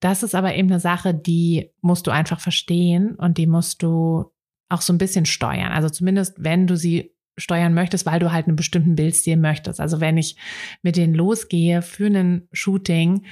das 0.00 0.22
ist 0.22 0.34
aber 0.34 0.54
eben 0.54 0.70
eine 0.70 0.80
Sache, 0.80 1.14
die 1.14 1.70
musst 1.80 2.06
du 2.06 2.10
einfach 2.10 2.40
verstehen 2.40 3.14
und 3.16 3.38
die 3.38 3.46
musst 3.46 3.82
du 3.82 4.32
auch 4.68 4.82
so 4.82 4.92
ein 4.92 4.98
bisschen 4.98 5.26
steuern. 5.26 5.72
Also 5.72 5.88
zumindest, 5.88 6.34
wenn 6.38 6.66
du 6.66 6.76
sie 6.76 7.14
steuern 7.36 7.74
möchtest, 7.74 8.06
weil 8.06 8.20
du 8.20 8.32
halt 8.32 8.46
einen 8.46 8.56
bestimmten 8.56 8.96
Bildstil 8.96 9.36
möchtest. 9.36 9.80
Also 9.80 10.00
wenn 10.00 10.18
ich 10.18 10.36
mit 10.82 10.96
denen 10.96 11.14
losgehe 11.14 11.82
für 11.82 12.06
ein 12.06 12.48
Shooting 12.52 13.24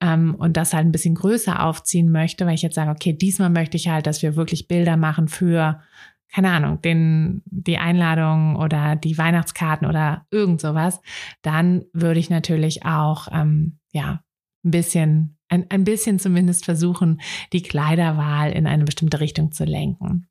ähm, 0.00 0.34
und 0.34 0.56
das 0.56 0.74
halt 0.74 0.86
ein 0.86 0.92
bisschen 0.92 1.14
größer 1.14 1.64
aufziehen 1.64 2.10
möchte, 2.10 2.46
weil 2.46 2.54
ich 2.54 2.62
jetzt 2.62 2.74
sage, 2.74 2.90
okay, 2.90 3.12
diesmal 3.12 3.50
möchte 3.50 3.76
ich 3.76 3.88
halt, 3.88 4.06
dass 4.06 4.22
wir 4.22 4.36
wirklich 4.36 4.68
Bilder 4.68 4.96
machen 4.96 5.28
für 5.28 5.80
keine 6.34 6.50
Ahnung, 6.50 6.82
den, 6.82 7.42
die 7.46 7.78
Einladung 7.78 8.56
oder 8.56 8.96
die 8.96 9.16
Weihnachtskarten 9.16 9.86
oder 9.86 10.26
irgend 10.32 10.60
sowas, 10.60 11.00
dann 11.42 11.84
würde 11.92 12.18
ich 12.18 12.28
natürlich 12.28 12.84
auch, 12.84 13.28
ähm, 13.32 13.78
ja, 13.92 14.20
ein 14.64 14.70
bisschen, 14.72 15.38
ein, 15.48 15.66
ein 15.70 15.84
bisschen 15.84 16.18
zumindest 16.18 16.64
versuchen, 16.64 17.20
die 17.52 17.62
Kleiderwahl 17.62 18.50
in 18.50 18.66
eine 18.66 18.84
bestimmte 18.84 19.20
Richtung 19.20 19.52
zu 19.52 19.64
lenken. 19.64 20.26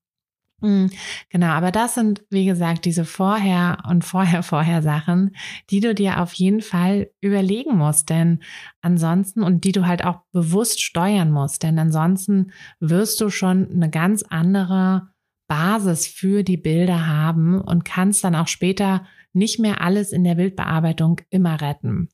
Hm, 0.59 0.89
genau, 1.29 1.47
aber 1.47 1.71
das 1.71 1.93
sind, 1.93 2.23
wie 2.29 2.45
gesagt, 2.45 2.83
diese 2.83 3.05
Vorher- 3.05 3.77
und 3.89 4.03
Vorher-Vorher-Sachen, 4.03 5.35
die 5.69 5.79
du 5.79 5.95
dir 5.95 6.21
auf 6.21 6.33
jeden 6.33 6.61
Fall 6.61 7.11
überlegen 7.21 7.77
musst, 7.77 8.09
denn 8.09 8.39
ansonsten 8.81 9.41
und 9.41 9.63
die 9.63 9.71
du 9.71 9.85
halt 9.85 10.03
auch 10.03 10.19
bewusst 10.33 10.81
steuern 10.81 11.31
musst, 11.31 11.63
denn 11.63 11.79
ansonsten 11.79 12.51
wirst 12.79 13.21
du 13.21 13.29
schon 13.29 13.69
eine 13.71 13.89
ganz 13.89 14.23
andere 14.23 15.12
Basis 15.53 16.07
für 16.07 16.41
die 16.41 16.57
Bilder 16.57 17.05
haben 17.05 17.61
und 17.61 17.85
kannst 17.85 18.23
dann 18.23 18.33
auch 18.33 18.47
später 18.47 19.05
nicht 19.33 19.59
mehr 19.59 19.81
alles 19.81 20.11
in 20.11 20.23
der 20.23 20.33
Bildbearbeitung 20.33 21.21
immer 21.29 21.61
retten. 21.61 22.09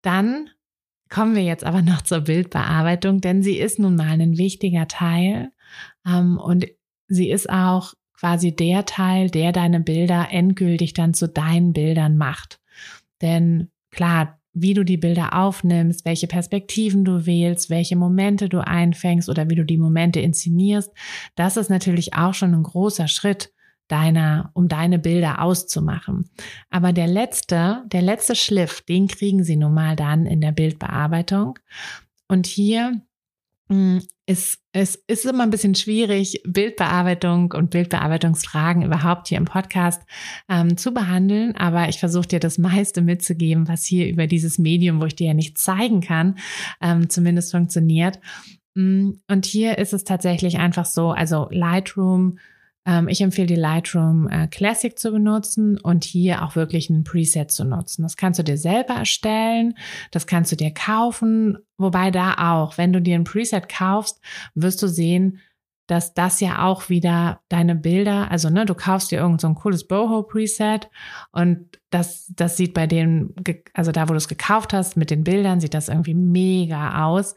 Dann 0.00 0.48
kommen 1.08 1.34
wir 1.34 1.42
jetzt 1.42 1.64
aber 1.64 1.82
noch 1.82 2.02
zur 2.02 2.20
Bildbearbeitung, 2.20 3.20
denn 3.20 3.42
sie 3.42 3.58
ist 3.58 3.80
nun 3.80 3.96
mal 3.96 4.20
ein 4.20 4.38
wichtiger 4.38 4.86
Teil 4.86 5.50
ähm, 6.06 6.38
und 6.38 6.66
sie 7.08 7.30
ist 7.30 7.50
auch 7.50 7.94
quasi 8.16 8.54
der 8.54 8.84
Teil, 8.84 9.28
der 9.28 9.50
deine 9.50 9.80
Bilder 9.80 10.28
endgültig 10.30 10.94
dann 10.94 11.14
zu 11.14 11.28
deinen 11.28 11.72
Bildern 11.72 12.16
macht. 12.16 12.60
Denn 13.22 13.72
klar, 13.90 14.35
wie 14.58 14.72
du 14.72 14.84
die 14.84 14.96
Bilder 14.96 15.34
aufnimmst, 15.34 16.06
welche 16.06 16.26
Perspektiven 16.26 17.04
du 17.04 17.26
wählst, 17.26 17.68
welche 17.68 17.94
Momente 17.94 18.48
du 18.48 18.66
einfängst 18.66 19.28
oder 19.28 19.50
wie 19.50 19.54
du 19.54 19.64
die 19.64 19.76
Momente 19.76 20.20
inszenierst. 20.20 20.90
Das 21.34 21.58
ist 21.58 21.68
natürlich 21.68 22.14
auch 22.14 22.32
schon 22.32 22.54
ein 22.54 22.62
großer 22.62 23.06
Schritt 23.06 23.52
deiner, 23.88 24.50
um 24.54 24.66
deine 24.66 24.98
Bilder 24.98 25.42
auszumachen. 25.42 26.30
Aber 26.70 26.94
der 26.94 27.06
letzte, 27.06 27.84
der 27.92 28.00
letzte 28.00 28.34
Schliff, 28.34 28.80
den 28.80 29.08
kriegen 29.08 29.44
sie 29.44 29.56
nun 29.56 29.74
mal 29.74 29.94
dann 29.94 30.24
in 30.24 30.40
der 30.40 30.52
Bildbearbeitung. 30.52 31.58
Und 32.26 32.46
hier 32.46 33.02
es, 33.68 34.58
es 34.72 34.96
ist 35.06 35.24
immer 35.24 35.42
ein 35.42 35.50
bisschen 35.50 35.74
schwierig, 35.74 36.40
Bildbearbeitung 36.44 37.52
und 37.52 37.70
Bildbearbeitungsfragen 37.70 38.82
überhaupt 38.82 39.28
hier 39.28 39.38
im 39.38 39.44
Podcast 39.44 40.02
ähm, 40.48 40.76
zu 40.76 40.92
behandeln, 40.92 41.56
aber 41.56 41.88
ich 41.88 41.98
versuche 41.98 42.28
dir 42.28 42.40
das 42.40 42.58
meiste 42.58 43.02
mitzugeben, 43.02 43.68
was 43.68 43.84
hier 43.84 44.08
über 44.08 44.26
dieses 44.26 44.58
Medium, 44.58 45.00
wo 45.00 45.06
ich 45.06 45.16
dir 45.16 45.28
ja 45.28 45.34
nicht 45.34 45.58
zeigen 45.58 46.00
kann, 46.00 46.38
ähm, 46.80 47.08
zumindest 47.08 47.52
funktioniert. 47.52 48.20
Mm, 48.74 49.12
und 49.28 49.46
hier 49.46 49.78
ist 49.78 49.92
es 49.92 50.04
tatsächlich 50.04 50.58
einfach 50.58 50.86
so, 50.86 51.10
also 51.10 51.48
Lightroom 51.50 52.38
ich 53.08 53.20
empfehle 53.20 53.48
dir 53.48 53.58
Lightroom 53.58 54.28
äh, 54.28 54.46
Classic 54.48 54.98
zu 54.98 55.10
benutzen 55.10 55.78
und 55.78 56.04
hier 56.04 56.42
auch 56.44 56.56
wirklich 56.56 56.88
ein 56.88 57.04
Preset 57.04 57.50
zu 57.50 57.64
nutzen. 57.64 58.02
Das 58.02 58.16
kannst 58.16 58.38
du 58.38 58.44
dir 58.44 58.56
selber 58.56 58.94
erstellen, 58.94 59.76
das 60.10 60.26
kannst 60.26 60.52
du 60.52 60.56
dir 60.56 60.72
kaufen, 60.72 61.58
wobei 61.78 62.10
da 62.10 62.52
auch, 62.52 62.78
wenn 62.78 62.92
du 62.92 63.02
dir 63.02 63.16
ein 63.16 63.24
Preset 63.24 63.68
kaufst, 63.68 64.20
wirst 64.54 64.82
du 64.82 64.88
sehen, 64.88 65.40
dass 65.86 66.14
das 66.14 66.40
ja 66.40 66.64
auch 66.64 66.88
wieder 66.88 67.40
deine 67.48 67.76
Bilder, 67.76 68.30
also 68.30 68.50
ne, 68.50 68.66
du 68.66 68.74
kaufst 68.74 69.12
dir 69.12 69.20
irgend 69.20 69.40
so 69.40 69.46
ein 69.46 69.54
cooles 69.54 69.86
Boho 69.86 70.22
Preset 70.22 70.90
und 71.30 71.78
das, 71.90 72.26
das 72.34 72.56
sieht 72.56 72.74
bei 72.74 72.86
dem, 72.86 73.34
also 73.72 73.92
da, 73.92 74.08
wo 74.08 74.12
du 74.12 74.16
es 74.16 74.28
gekauft 74.28 74.72
hast, 74.72 74.96
mit 74.96 75.10
den 75.10 75.22
Bildern, 75.22 75.60
sieht 75.60 75.74
das 75.74 75.88
irgendwie 75.88 76.14
mega 76.14 77.04
aus. 77.04 77.36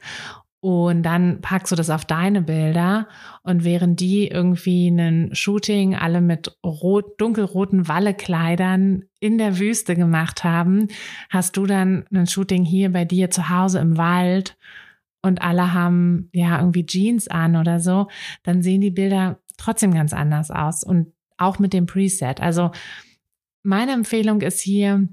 Und 0.62 1.04
dann 1.04 1.40
packst 1.40 1.72
du 1.72 1.76
das 1.78 1.90
auf 1.90 2.04
deine 2.04 2.42
Bilder. 2.42 3.08
Und 3.44 3.64
während 3.64 4.00
die 4.00 4.28
irgendwie 4.28 4.90
ein 4.90 5.34
Shooting 5.34 5.96
alle 5.96 6.20
mit 6.20 6.58
rot, 6.66 7.20
dunkelroten 7.20 7.88
Wallekleidern 7.88 9.06
in 9.20 9.38
der 9.38 9.58
Wüste 9.58 9.96
gemacht 9.96 10.44
haben, 10.44 10.88
hast 11.30 11.56
du 11.56 11.66
dann 11.66 12.06
ein 12.14 12.28
Shooting 12.28 12.66
hier 12.66 12.92
bei 12.92 13.06
dir 13.06 13.30
zu 13.32 13.50
Hause 13.50 13.80
im 13.80 13.98
Wald. 13.98 14.58
Und 15.22 15.42
alle 15.42 15.74
haben 15.74 16.30
ja 16.34 16.60
irgendwie 16.60 16.86
Jeans 16.86 17.28
an 17.28 17.56
oder 17.56 17.80
so, 17.80 18.08
dann 18.44 18.62
sehen 18.62 18.82
die 18.82 18.92
Bilder 18.92 19.40
trotzdem 19.58 19.94
ganz 19.94 20.14
anders 20.14 20.52
aus. 20.52 20.84
Und 20.84 21.14
auch 21.38 21.60
mit 21.60 21.74
dem 21.74 21.86
Preset. 21.86 22.42
Also 22.42 22.72
meine 23.64 23.94
Empfehlung 23.94 24.42
ist 24.42 24.60
hier, 24.60 25.08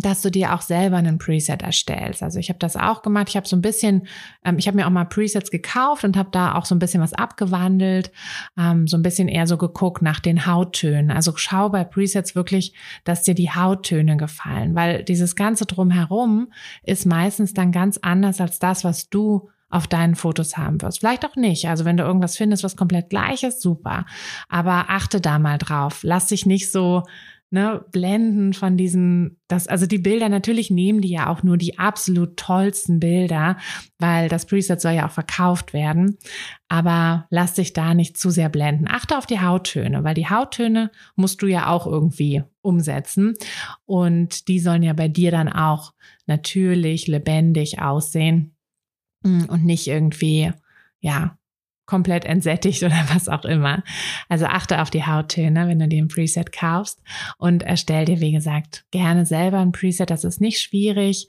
dass 0.00 0.22
du 0.22 0.30
dir 0.30 0.54
auch 0.54 0.62
selber 0.62 0.96
einen 0.96 1.18
Preset 1.18 1.62
erstellst. 1.62 2.22
Also 2.22 2.38
ich 2.38 2.48
habe 2.48 2.58
das 2.58 2.76
auch 2.76 3.02
gemacht. 3.02 3.28
Ich 3.28 3.36
habe 3.36 3.46
so 3.46 3.56
ein 3.56 3.62
bisschen, 3.62 4.06
ähm, 4.44 4.58
ich 4.58 4.66
habe 4.66 4.76
mir 4.76 4.86
auch 4.86 4.90
mal 4.90 5.04
Presets 5.04 5.50
gekauft 5.50 6.04
und 6.04 6.16
habe 6.16 6.30
da 6.32 6.54
auch 6.54 6.64
so 6.64 6.74
ein 6.74 6.78
bisschen 6.78 7.02
was 7.02 7.12
abgewandelt, 7.12 8.10
ähm, 8.58 8.86
so 8.86 8.96
ein 8.96 9.02
bisschen 9.02 9.28
eher 9.28 9.46
so 9.46 9.56
geguckt 9.56 10.02
nach 10.02 10.20
den 10.20 10.46
Hauttönen. 10.46 11.10
Also 11.10 11.32
schau 11.36 11.68
bei 11.68 11.84
Presets 11.84 12.34
wirklich, 12.34 12.74
dass 13.04 13.22
dir 13.22 13.34
die 13.34 13.50
Hauttöne 13.50 14.16
gefallen, 14.16 14.74
weil 14.74 15.04
dieses 15.04 15.36
ganze 15.36 15.66
drumherum 15.66 16.52
ist 16.82 17.06
meistens 17.06 17.54
dann 17.54 17.72
ganz 17.72 17.98
anders 18.02 18.40
als 18.40 18.58
das, 18.58 18.84
was 18.84 19.08
du 19.08 19.48
auf 19.68 19.86
deinen 19.86 20.14
Fotos 20.14 20.56
haben 20.56 20.80
wirst. 20.80 21.00
Vielleicht 21.00 21.24
auch 21.24 21.36
nicht. 21.36 21.68
Also 21.68 21.84
wenn 21.84 21.96
du 21.96 22.04
irgendwas 22.04 22.36
findest, 22.36 22.62
was 22.62 22.76
komplett 22.76 23.10
gleich 23.10 23.42
ist, 23.42 23.60
super. 23.60 24.06
Aber 24.48 24.86
achte 24.88 25.20
da 25.20 25.38
mal 25.38 25.58
drauf. 25.58 26.00
Lass 26.02 26.28
dich 26.28 26.46
nicht 26.46 26.70
so 26.70 27.02
ne, 27.50 27.84
blenden 27.92 28.52
von 28.52 28.76
diesen, 28.76 29.38
das, 29.48 29.68
also 29.68 29.86
die 29.86 29.98
Bilder, 29.98 30.28
natürlich 30.28 30.70
nehmen 30.70 31.00
die 31.00 31.10
ja 31.10 31.28
auch 31.28 31.42
nur 31.42 31.56
die 31.56 31.78
absolut 31.78 32.36
tollsten 32.36 32.98
Bilder, 32.98 33.56
weil 33.98 34.28
das 34.28 34.46
Preset 34.46 34.80
soll 34.80 34.92
ja 34.92 35.06
auch 35.06 35.12
verkauft 35.12 35.72
werden. 35.72 36.18
Aber 36.68 37.26
lass 37.30 37.54
dich 37.54 37.72
da 37.72 37.94
nicht 37.94 38.16
zu 38.16 38.30
sehr 38.30 38.48
blenden. 38.48 38.88
Achte 38.88 39.16
auf 39.16 39.26
die 39.26 39.40
Hauttöne, 39.40 40.02
weil 40.02 40.14
die 40.14 40.28
Hauttöne 40.28 40.90
musst 41.14 41.40
du 41.42 41.46
ja 41.46 41.68
auch 41.68 41.86
irgendwie 41.86 42.42
umsetzen. 42.62 43.34
Und 43.84 44.48
die 44.48 44.58
sollen 44.58 44.82
ja 44.82 44.92
bei 44.92 45.08
dir 45.08 45.30
dann 45.30 45.48
auch 45.48 45.92
natürlich 46.26 47.06
lebendig 47.06 47.80
aussehen 47.80 48.56
und 49.48 49.64
nicht 49.64 49.86
irgendwie, 49.86 50.52
ja, 51.00 51.38
komplett 51.86 52.24
entsättigt 52.24 52.82
oder 52.82 52.96
was 53.14 53.28
auch 53.28 53.44
immer. 53.44 53.82
Also 54.28 54.46
achte 54.46 54.82
auf 54.82 54.90
die 54.90 55.06
Hauttöne, 55.06 55.68
wenn 55.68 55.78
du 55.78 55.88
dir 55.88 56.02
ein 56.02 56.08
Preset 56.08 56.52
kaufst 56.52 57.00
und 57.38 57.62
erstell 57.62 58.04
dir, 58.04 58.20
wie 58.20 58.32
gesagt, 58.32 58.84
gerne 58.90 59.24
selber 59.24 59.58
ein 59.58 59.72
Preset. 59.72 60.10
Das 60.10 60.24
ist 60.24 60.40
nicht 60.40 60.60
schwierig. 60.60 61.28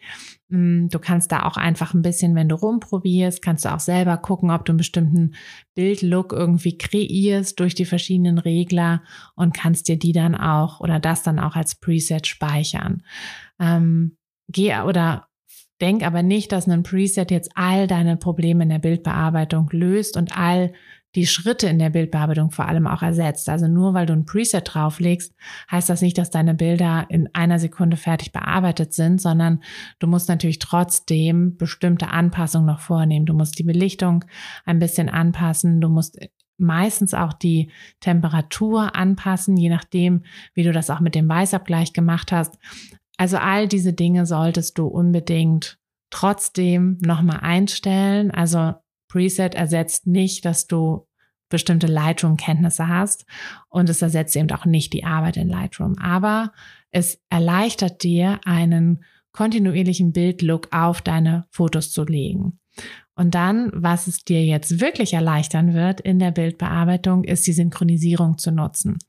Mm, 0.49 0.87
du 0.87 0.99
kannst 0.99 1.31
da 1.31 1.43
auch 1.43 1.57
einfach 1.57 1.93
ein 1.93 2.01
bisschen, 2.01 2.35
wenn 2.35 2.49
du 2.49 2.55
rumprobierst, 2.55 3.41
kannst 3.41 3.65
du 3.65 3.73
auch 3.73 3.79
selber 3.79 4.17
gucken, 4.17 4.51
ob 4.51 4.65
du 4.65 4.71
einen 4.71 4.77
bestimmten 4.77 5.35
Bildlook 5.75 6.33
irgendwie 6.33 6.77
kreierst 6.77 7.59
durch 7.59 7.75
die 7.75 7.85
verschiedenen 7.85 8.37
Regler 8.37 9.03
und 9.35 9.53
kannst 9.53 9.87
dir 9.87 9.97
die 9.97 10.13
dann 10.13 10.35
auch 10.35 10.79
oder 10.79 10.99
das 10.99 11.23
dann 11.23 11.39
auch 11.39 11.55
als 11.55 11.75
Preset 11.75 12.27
speichern. 12.27 13.03
Ähm, 13.59 14.17
geh 14.47 14.79
oder 14.79 15.26
Denk 15.79 16.03
aber 16.03 16.23
nicht, 16.23 16.51
dass 16.51 16.67
ein 16.67 16.83
Preset 16.83 17.29
jetzt 17.29 17.51
all 17.55 17.87
deine 17.87 18.17
Probleme 18.17 18.63
in 18.63 18.69
der 18.69 18.79
Bildbearbeitung 18.79 19.69
löst 19.71 20.17
und 20.17 20.37
all 20.37 20.73
die 21.15 21.25
Schritte 21.25 21.67
in 21.67 21.79
der 21.79 21.89
Bildbearbeitung 21.89 22.51
vor 22.51 22.67
allem 22.67 22.85
auch 22.85 23.01
ersetzt. 23.01 23.49
Also 23.49 23.67
nur 23.67 23.93
weil 23.93 24.05
du 24.05 24.13
ein 24.13 24.25
Preset 24.25 24.61
drauflegst, 24.65 25.33
heißt 25.71 25.89
das 25.89 26.01
nicht, 26.01 26.17
dass 26.17 26.29
deine 26.29 26.53
Bilder 26.53 27.05
in 27.09 27.29
einer 27.33 27.59
Sekunde 27.59 27.97
fertig 27.97 28.31
bearbeitet 28.31 28.93
sind, 28.93 29.21
sondern 29.21 29.63
du 29.99 30.07
musst 30.07 30.29
natürlich 30.29 30.59
trotzdem 30.59 31.57
bestimmte 31.57 32.09
Anpassungen 32.09 32.67
noch 32.67 32.81
vornehmen. 32.81 33.25
Du 33.25 33.33
musst 33.33 33.57
die 33.57 33.63
Belichtung 33.63 34.25
ein 34.65 34.79
bisschen 34.79 35.09
anpassen. 35.09 35.81
Du 35.81 35.89
musst 35.89 36.19
meistens 36.57 37.13
auch 37.13 37.33
die 37.33 37.71
Temperatur 37.99 38.95
anpassen, 38.95 39.57
je 39.57 39.69
nachdem, 39.69 40.23
wie 40.53 40.63
du 40.63 40.71
das 40.71 40.89
auch 40.89 40.99
mit 40.99 41.15
dem 41.15 41.29
Weißabgleich 41.29 41.93
gemacht 41.93 42.31
hast. 42.31 42.57
Also 43.17 43.37
all 43.37 43.67
diese 43.67 43.93
Dinge 43.93 44.25
solltest 44.25 44.77
du 44.77 44.87
unbedingt 44.87 45.79
trotzdem 46.09 46.97
nochmal 47.01 47.39
einstellen. 47.41 48.31
Also 48.31 48.73
Preset 49.09 49.55
ersetzt 49.55 50.07
nicht, 50.07 50.45
dass 50.45 50.67
du 50.67 51.07
bestimmte 51.49 51.87
Lightroom-Kenntnisse 51.87 52.87
hast 52.87 53.25
und 53.69 53.89
es 53.89 54.01
ersetzt 54.01 54.35
eben 54.35 54.51
auch 54.51 54.65
nicht 54.65 54.93
die 54.93 55.05
Arbeit 55.05 55.37
in 55.37 55.49
Lightroom. 55.49 55.97
Aber 55.97 56.51
es 56.91 57.19
erleichtert 57.29 58.03
dir, 58.03 58.39
einen 58.45 59.03
kontinuierlichen 59.31 60.13
Bildlook 60.13 60.67
auf 60.71 61.01
deine 61.01 61.45
Fotos 61.51 61.91
zu 61.91 62.03
legen. 62.03 62.59
Und 63.17 63.33
dann, 63.33 63.71
was 63.73 64.05
es 64.05 64.23
dir 64.23 64.45
jetzt 64.45 64.79
wirklich 64.79 65.13
erleichtern 65.13 65.73
wird 65.73 65.99
in 65.99 66.19
der 66.19 66.29
Bildbearbeitung, 66.29 67.23
ist 67.23 67.47
die 67.47 67.53
Synchronisierung 67.53 68.37
zu 68.37 68.51
nutzen. 68.51 68.99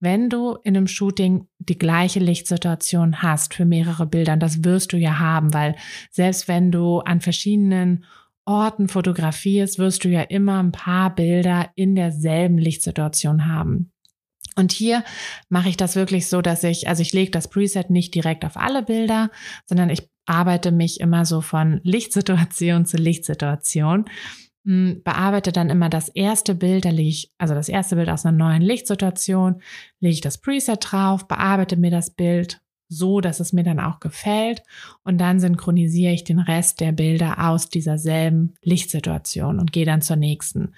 Wenn 0.00 0.30
du 0.30 0.56
in 0.64 0.76
einem 0.76 0.86
Shooting 0.86 1.46
die 1.58 1.76
gleiche 1.76 2.20
Lichtsituation 2.20 3.22
hast 3.22 3.52
für 3.52 3.66
mehrere 3.66 4.06
Bilder, 4.06 4.32
und 4.32 4.42
das 4.42 4.64
wirst 4.64 4.94
du 4.94 4.96
ja 4.96 5.18
haben, 5.18 5.52
weil 5.52 5.76
selbst 6.10 6.48
wenn 6.48 6.72
du 6.72 7.00
an 7.00 7.20
verschiedenen 7.20 8.04
Orten 8.46 8.88
fotografierst, 8.88 9.78
wirst 9.78 10.04
du 10.04 10.08
ja 10.08 10.22
immer 10.22 10.62
ein 10.62 10.72
paar 10.72 11.14
Bilder 11.14 11.68
in 11.74 11.94
derselben 11.94 12.56
Lichtsituation 12.56 13.46
haben. 13.46 13.92
Und 14.56 14.72
hier 14.72 15.04
mache 15.50 15.68
ich 15.68 15.76
das 15.76 15.96
wirklich 15.96 16.28
so, 16.28 16.40
dass 16.40 16.64
ich, 16.64 16.88
also 16.88 17.02
ich 17.02 17.12
lege 17.12 17.30
das 17.30 17.48
Preset 17.48 17.90
nicht 17.90 18.14
direkt 18.14 18.44
auf 18.46 18.56
alle 18.56 18.82
Bilder, 18.82 19.30
sondern 19.66 19.90
ich 19.90 20.08
arbeite 20.26 20.72
mich 20.72 21.00
immer 21.00 21.24
so 21.24 21.40
von 21.40 21.80
Lichtsituation 21.82 22.86
zu 22.86 22.96
Lichtsituation, 22.96 24.04
hm, 24.64 25.02
bearbeite 25.02 25.52
dann 25.52 25.70
immer 25.70 25.88
das 25.88 26.08
erste 26.08 26.54
Bild, 26.54 26.84
da 26.84 26.90
lege 26.90 27.08
ich, 27.08 27.32
also 27.38 27.54
das 27.54 27.68
erste 27.68 27.96
Bild 27.96 28.10
aus 28.10 28.26
einer 28.26 28.36
neuen 28.36 28.62
Lichtsituation, 28.62 29.62
lege 30.00 30.12
ich 30.12 30.20
das 30.20 30.38
Preset 30.38 30.78
drauf, 30.80 31.26
bearbeite 31.26 31.76
mir 31.76 31.90
das 31.90 32.10
Bild 32.10 32.60
so, 32.90 33.20
dass 33.20 33.40
es 33.40 33.52
mir 33.52 33.62
dann 33.62 33.80
auch 33.80 34.00
gefällt 34.00 34.62
und 35.04 35.18
dann 35.18 35.40
synchronisiere 35.40 36.12
ich 36.12 36.24
den 36.24 36.40
Rest 36.40 36.80
der 36.80 36.92
Bilder 36.92 37.48
aus 37.48 37.68
dieser 37.68 37.98
selben 37.98 38.54
Lichtsituation 38.62 39.60
und 39.60 39.72
gehe 39.72 39.86
dann 39.86 40.02
zur 40.02 40.16
nächsten. 40.16 40.74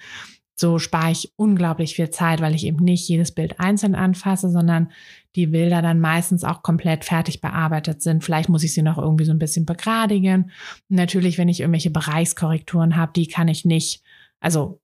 So 0.55 0.77
spare 0.77 1.11
ich 1.11 1.33
unglaublich 1.35 1.95
viel 1.95 2.11
Zeit, 2.11 2.39
weil 2.39 2.53
ich 2.53 2.65
eben 2.65 2.83
nicht 2.83 3.09
jedes 3.09 3.31
Bild 3.31 3.59
einzeln 3.59 3.95
anfasse, 3.95 4.49
sondern 4.49 4.91
die 5.35 5.47
Bilder 5.47 5.81
dann 5.81 5.99
meistens 5.99 6.43
auch 6.43 6.61
komplett 6.61 7.05
fertig 7.05 7.41
bearbeitet 7.41 8.01
sind. 8.01 8.23
Vielleicht 8.23 8.49
muss 8.49 8.63
ich 8.63 8.73
sie 8.73 8.81
noch 8.83 8.97
irgendwie 8.97 9.25
so 9.25 9.31
ein 9.31 9.39
bisschen 9.39 9.65
begradigen. 9.65 10.51
natürlich, 10.89 11.37
wenn 11.37 11.49
ich 11.49 11.61
irgendwelche 11.61 11.89
Bereichskorrekturen 11.89 12.95
habe, 12.95 13.13
die 13.15 13.27
kann 13.27 13.47
ich 13.47 13.65
nicht, 13.65 14.03
also 14.39 14.79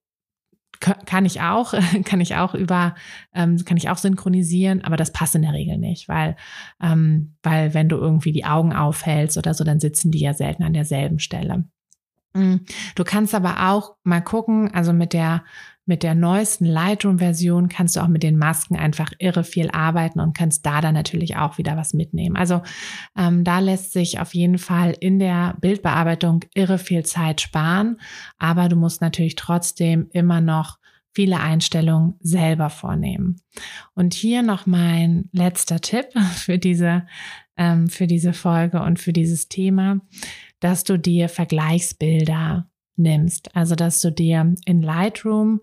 kann 0.80 1.26
ich 1.26 1.40
auch, 1.42 1.74
kann 2.04 2.20
ich 2.20 2.36
auch 2.36 2.54
über, 2.54 2.94
ähm, 3.34 3.62
kann 3.64 3.76
ich 3.76 3.90
auch 3.90 3.98
synchronisieren, 3.98 4.82
aber 4.82 4.96
das 4.96 5.12
passt 5.12 5.34
in 5.34 5.42
der 5.42 5.52
Regel 5.52 5.78
nicht, 5.78 6.08
weil, 6.08 6.36
ähm, 6.82 7.36
weil 7.42 7.74
wenn 7.74 7.88
du 7.88 7.96
irgendwie 7.96 8.32
die 8.32 8.46
Augen 8.46 8.72
aufhältst 8.72 9.36
oder 9.36 9.54
so, 9.54 9.62
dann 9.62 9.80
sitzen 9.80 10.10
die 10.10 10.20
ja 10.20 10.32
selten 10.32 10.62
an 10.62 10.72
derselben 10.72 11.18
Stelle. 11.18 11.64
Mm. 12.32 12.56
Du 12.94 13.04
kannst 13.04 13.34
aber 13.34 13.70
auch 13.70 13.96
mal 14.04 14.20
gucken, 14.20 14.72
also 14.72 14.92
mit 14.92 15.12
der 15.12 15.44
mit 15.90 16.04
der 16.04 16.14
neuesten 16.14 16.66
Lightroom-Version 16.66 17.68
kannst 17.68 17.96
du 17.96 18.00
auch 18.00 18.06
mit 18.06 18.22
den 18.22 18.38
Masken 18.38 18.76
einfach 18.76 19.10
irre 19.18 19.42
viel 19.42 19.70
arbeiten 19.72 20.20
und 20.20 20.36
kannst 20.36 20.64
da 20.64 20.80
dann 20.80 20.94
natürlich 20.94 21.36
auch 21.36 21.58
wieder 21.58 21.76
was 21.76 21.94
mitnehmen. 21.94 22.36
Also 22.36 22.62
ähm, 23.18 23.42
da 23.42 23.58
lässt 23.58 23.92
sich 23.92 24.20
auf 24.20 24.32
jeden 24.32 24.58
Fall 24.58 24.94
in 25.00 25.18
der 25.18 25.56
Bildbearbeitung 25.60 26.44
irre 26.54 26.78
viel 26.78 27.04
Zeit 27.04 27.40
sparen, 27.40 28.00
aber 28.38 28.68
du 28.68 28.76
musst 28.76 29.00
natürlich 29.00 29.34
trotzdem 29.34 30.06
immer 30.12 30.40
noch 30.40 30.78
viele 31.12 31.40
Einstellungen 31.40 32.14
selber 32.20 32.70
vornehmen. 32.70 33.40
Und 33.94 34.14
hier 34.14 34.42
noch 34.42 34.66
mein 34.66 35.28
letzter 35.32 35.80
Tipp 35.80 36.06
für 36.36 36.58
diese, 36.58 37.04
ähm, 37.56 37.88
für 37.88 38.06
diese 38.06 38.32
Folge 38.32 38.80
und 38.80 39.00
für 39.00 39.12
dieses 39.12 39.48
Thema 39.48 40.00
dass 40.60 40.84
du 40.84 40.98
dir 40.98 41.28
Vergleichsbilder 41.28 42.70
nimmst. 42.96 43.54
Also, 43.56 43.74
dass 43.74 44.00
du 44.00 44.12
dir 44.12 44.54
in 44.64 44.82
Lightroom 44.82 45.60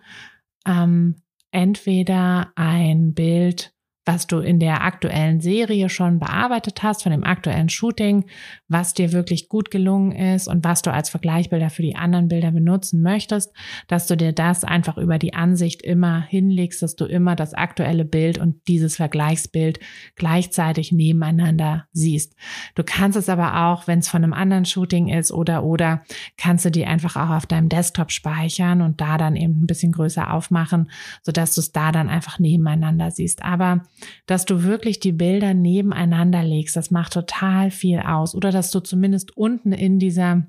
ähm, 0.68 1.22
entweder 1.52 2.52
ein 2.56 3.14
Bild 3.14 3.74
was 4.08 4.26
du 4.26 4.40
in 4.40 4.60
der 4.60 4.84
aktuellen 4.84 5.42
Serie 5.42 5.90
schon 5.90 6.18
bearbeitet 6.18 6.82
hast, 6.82 7.04
von 7.04 7.12
dem 7.12 7.26
aktuellen 7.26 7.68
Shooting, 7.68 8.26
was 8.70 8.94
dir 8.94 9.12
wirklich 9.12 9.50
gut 9.50 9.70
gelungen 9.70 10.14
ist 10.14 10.48
und 10.48 10.64
was 10.64 10.82
du 10.82 10.94
als 10.94 11.10
Vergleichbilder 11.10 11.70
für 11.70 11.82
die 11.82 11.98
anderen 11.98 12.30
Bilder 12.30 12.52
benutzen 12.52 13.02
möchtest, 13.02 13.54
dass 13.88 14.08
du 14.08 14.16
dir 14.16 14.32
das 14.32 14.64
einfach 14.64 14.98
über 14.98 15.20
die 15.20 15.34
Ansicht 15.34 15.82
immer 15.82 16.22
hinlegst, 16.22 16.82
dass 16.82 16.96
du 16.96 17.04
immer 17.06 17.36
das 17.36 17.54
aktuelle 17.54 18.06
Bild 18.06 18.38
und 18.38 18.68
dieses 18.68 18.96
Vergleichsbild 18.96 19.80
gleichzeitig 20.16 20.94
nebeneinander 20.94 21.86
siehst. 21.92 22.34
Du 22.76 22.84
kannst 22.84 23.18
es 23.18 23.28
aber 23.28 23.68
auch, 23.68 23.88
wenn 23.88 24.00
es 24.00 24.08
von 24.08 24.24
einem 24.24 24.34
anderen 24.34 24.66
Shooting 24.66 25.10
ist 25.10 25.32
oder 25.34 25.64
oder, 25.64 26.04
kannst 26.38 26.64
du 26.64 26.72
die 26.72 26.86
einfach 26.86 27.18
auch 27.18 27.36
auf 27.36 27.46
deinem 27.46 27.68
Desktop 27.68 28.12
speichern 28.12 28.82
und 28.82 29.02
da 29.02 29.18
dann 29.18 29.36
eben 29.36 29.64
ein 29.64 29.68
bisschen 29.68 29.92
größer 29.92 30.34
aufmachen, 30.34 30.90
sodass 31.24 31.56
du 31.56 31.62
es 31.62 31.74
da 31.74 31.92
dann 31.92 32.08
einfach 32.08 32.40
nebeneinander 32.40 33.12
siehst. 33.12 33.44
Aber 33.44 33.82
dass 34.26 34.46
du 34.46 34.64
wirklich 34.64 35.00
die 35.00 35.12
Bilder 35.12 35.54
nebeneinander 35.54 36.44
legst. 36.44 36.76
Das 36.76 36.92
macht 36.92 37.14
total 37.14 37.72
viel 37.72 38.00
aus. 38.00 38.36
Oder 38.36 38.52
dass 38.52 38.72
du 38.72 38.80
zumindest 38.80 39.36
unten 39.36 39.72
in 39.72 40.00
dieser 40.00 40.48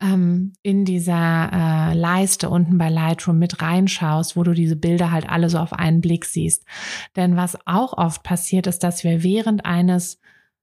ähm, 0.00 0.54
in 0.62 0.84
dieser 0.84 1.50
äh, 1.52 1.94
Leiste 1.94 2.48
unten 2.48 2.78
bei 2.78 2.88
Lightroom 2.88 3.38
mit 3.38 3.60
reinschaust, 3.60 4.36
wo 4.36 4.42
du 4.42 4.54
diese 4.54 4.76
Bilder 4.76 5.10
halt 5.10 5.28
alle 5.28 5.50
so 5.50 5.58
auf 5.58 5.72
einen 5.72 6.00
Blick 6.00 6.24
siehst. 6.24 6.64
Denn 7.16 7.36
was 7.36 7.58
auch 7.66 7.96
oft 7.96 8.22
passiert, 8.22 8.66
ist, 8.66 8.82
dass 8.82 9.04
wir 9.04 9.22
während 9.22 9.64
eines 9.64 10.20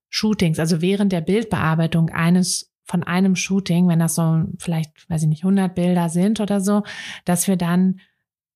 Shootings, 0.10 0.60
also 0.60 0.82
während 0.82 1.12
der 1.12 1.22
Bildbearbeitung 1.22 2.10
eines 2.10 2.74
von 2.84 3.04
einem 3.04 3.36
Shooting, 3.36 3.88
wenn 3.88 4.00
das 4.00 4.16
so 4.16 4.46
vielleicht, 4.58 5.08
weiß 5.10 5.22
ich 5.22 5.30
nicht, 5.30 5.44
100 5.44 5.76
Bilder 5.76 6.10
sind 6.10 6.40
oder 6.40 6.60
so, 6.60 6.82
dass 7.24 7.48
wir 7.48 7.56
dann 7.56 8.00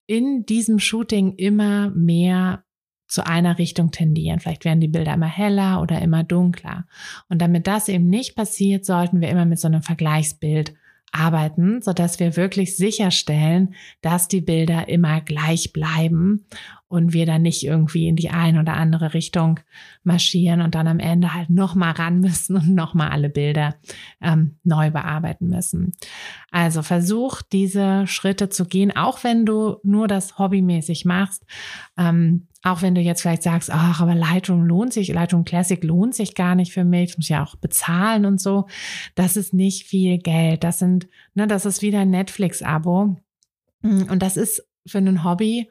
in 0.07 0.45
diesem 0.45 0.79
Shooting 0.79 1.35
immer 1.35 1.91
mehr 1.91 2.63
zu 3.07 3.25
einer 3.25 3.57
Richtung 3.59 3.91
tendieren. 3.91 4.39
Vielleicht 4.39 4.65
werden 4.65 4.79
die 4.81 4.87
Bilder 4.87 5.13
immer 5.13 5.27
heller 5.27 5.81
oder 5.81 6.01
immer 6.01 6.23
dunkler. 6.23 6.85
Und 7.29 7.41
damit 7.41 7.67
das 7.67 7.87
eben 7.89 8.09
nicht 8.09 8.35
passiert, 8.35 8.85
sollten 8.85 9.21
wir 9.21 9.29
immer 9.29 9.45
mit 9.45 9.59
so 9.59 9.67
einem 9.67 9.83
Vergleichsbild 9.83 10.73
arbeiten, 11.13 11.81
so 11.81 11.93
dass 11.93 12.19
wir 12.19 12.35
wirklich 12.35 12.75
sicherstellen, 12.75 13.75
dass 14.01 14.27
die 14.27 14.41
Bilder 14.41 14.89
immer 14.89 15.21
gleich 15.21 15.71
bleiben 15.71 16.45
und 16.93 17.11
wir 17.11 17.25
dann 17.25 17.41
nicht 17.41 17.65
irgendwie 17.65 18.07
in 18.07 18.15
die 18.15 18.29
eine 18.29 18.59
oder 18.59 18.75
andere 18.75 19.15
Richtung 19.15 19.59
marschieren 20.03 20.61
und 20.61 20.75
dann 20.75 20.87
am 20.87 20.99
Ende 20.99 21.33
halt 21.33 21.49
nochmal 21.49 21.93
ran 21.93 22.19
müssen 22.19 22.55
und 22.55 22.75
nochmal 22.75 23.09
alle 23.09 23.29
Bilder 23.29 23.73
ähm, 24.21 24.57
neu 24.63 24.91
bearbeiten 24.91 25.47
müssen. 25.47 25.93
Also 26.51 26.83
versuch 26.83 27.41
diese 27.41 28.05
Schritte 28.05 28.49
zu 28.49 28.65
gehen, 28.65 28.95
auch 28.95 29.23
wenn 29.23 29.43
du 29.43 29.77
nur 29.81 30.07
das 30.07 30.37
hobbymäßig 30.37 31.03
machst. 31.05 31.43
Ähm, 31.97 32.45
auch 32.61 32.83
wenn 32.83 32.93
du 32.93 33.01
jetzt 33.01 33.23
vielleicht 33.23 33.41
sagst, 33.41 33.71
ach, 33.73 33.99
aber 33.99 34.13
Lightroom 34.13 34.63
lohnt 34.63 34.93
sich, 34.93 35.07
Lightroom 35.07 35.45
Classic 35.45 35.83
lohnt 35.83 36.13
sich 36.13 36.35
gar 36.35 36.53
nicht 36.53 36.73
für 36.73 36.85
mich, 36.85 37.09
ich 37.09 37.17
muss 37.17 37.27
ja 37.27 37.43
auch 37.43 37.55
bezahlen 37.55 38.25
und 38.27 38.39
so. 38.39 38.67
Das 39.15 39.35
ist 39.35 39.51
nicht 39.51 39.87
viel 39.87 40.19
Geld. 40.19 40.63
Das 40.63 40.77
sind, 40.77 41.07
ne, 41.33 41.47
das 41.47 41.65
ist 41.65 41.81
wieder 41.81 42.01
ein 42.01 42.11
Netflix-Abo. 42.11 43.17
Und 43.81 44.19
das 44.21 44.37
ist 44.37 44.63
für 44.85 44.99
ein 44.99 45.23
Hobby 45.23 45.69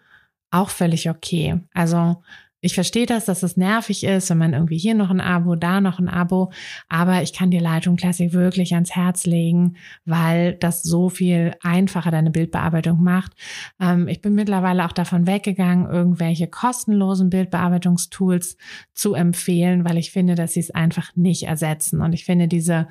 auch 0.53 0.71
völlig 0.71 1.11
okay. 1.11 1.61
Also 1.75 2.17
ich 2.65 2.75
verstehe 2.75 3.07
das, 3.07 3.25
dass 3.25 3.43
es 3.43 3.57
nervig 3.57 4.05
ist, 4.05 4.31
wenn 4.31 4.39
man 4.39 4.53
irgendwie 4.53 4.79
hier 4.79 4.95
noch 4.95 5.11
ein 5.11 5.21
Abo, 5.21 5.57
da 5.57 5.81
noch 5.81 5.99
ein 5.99 6.09
Abo, 6.09 6.53
aber 6.89 7.21
ich 7.23 7.33
kann 7.33 7.51
dir 7.51 7.61
Lightroom 7.61 7.97
Classic 7.97 8.33
wirklich 8.33 8.75
ans 8.75 8.95
Herz 8.95 9.27
legen, 9.27 9.75
weil 10.05 10.55
das 10.55 10.85
so 10.85 11.09
viel 11.09 11.57
einfacher 11.61 12.13
deine 12.13 12.31
Bildbearbeitung 12.31 13.03
macht. 13.03 13.33
Ähm, 13.81 14.07
ich 14.07 14.23
bin 14.23 14.35
mittlerweile 14.35 14.87
auch 14.87 14.93
davon 14.93 15.27
weggegangen, 15.27 15.91
irgendwelche 15.91 16.47
kostenlosen 16.47 17.31
Bildbearbeitungstools 17.31 18.57
zu 18.95 19.15
empfehlen, 19.15 19.85
weil 19.85 19.99
ich 19.99 20.13
finde, 20.13 20.37
dass 20.37 20.53
sie 20.53 20.61
es 20.61 20.71
einfach 20.71 21.11
nicht 21.17 21.43
ersetzen. 21.43 22.01
Und 22.01 22.13
ich 22.13 22.25
finde 22.25 22.47
diese 22.47 22.87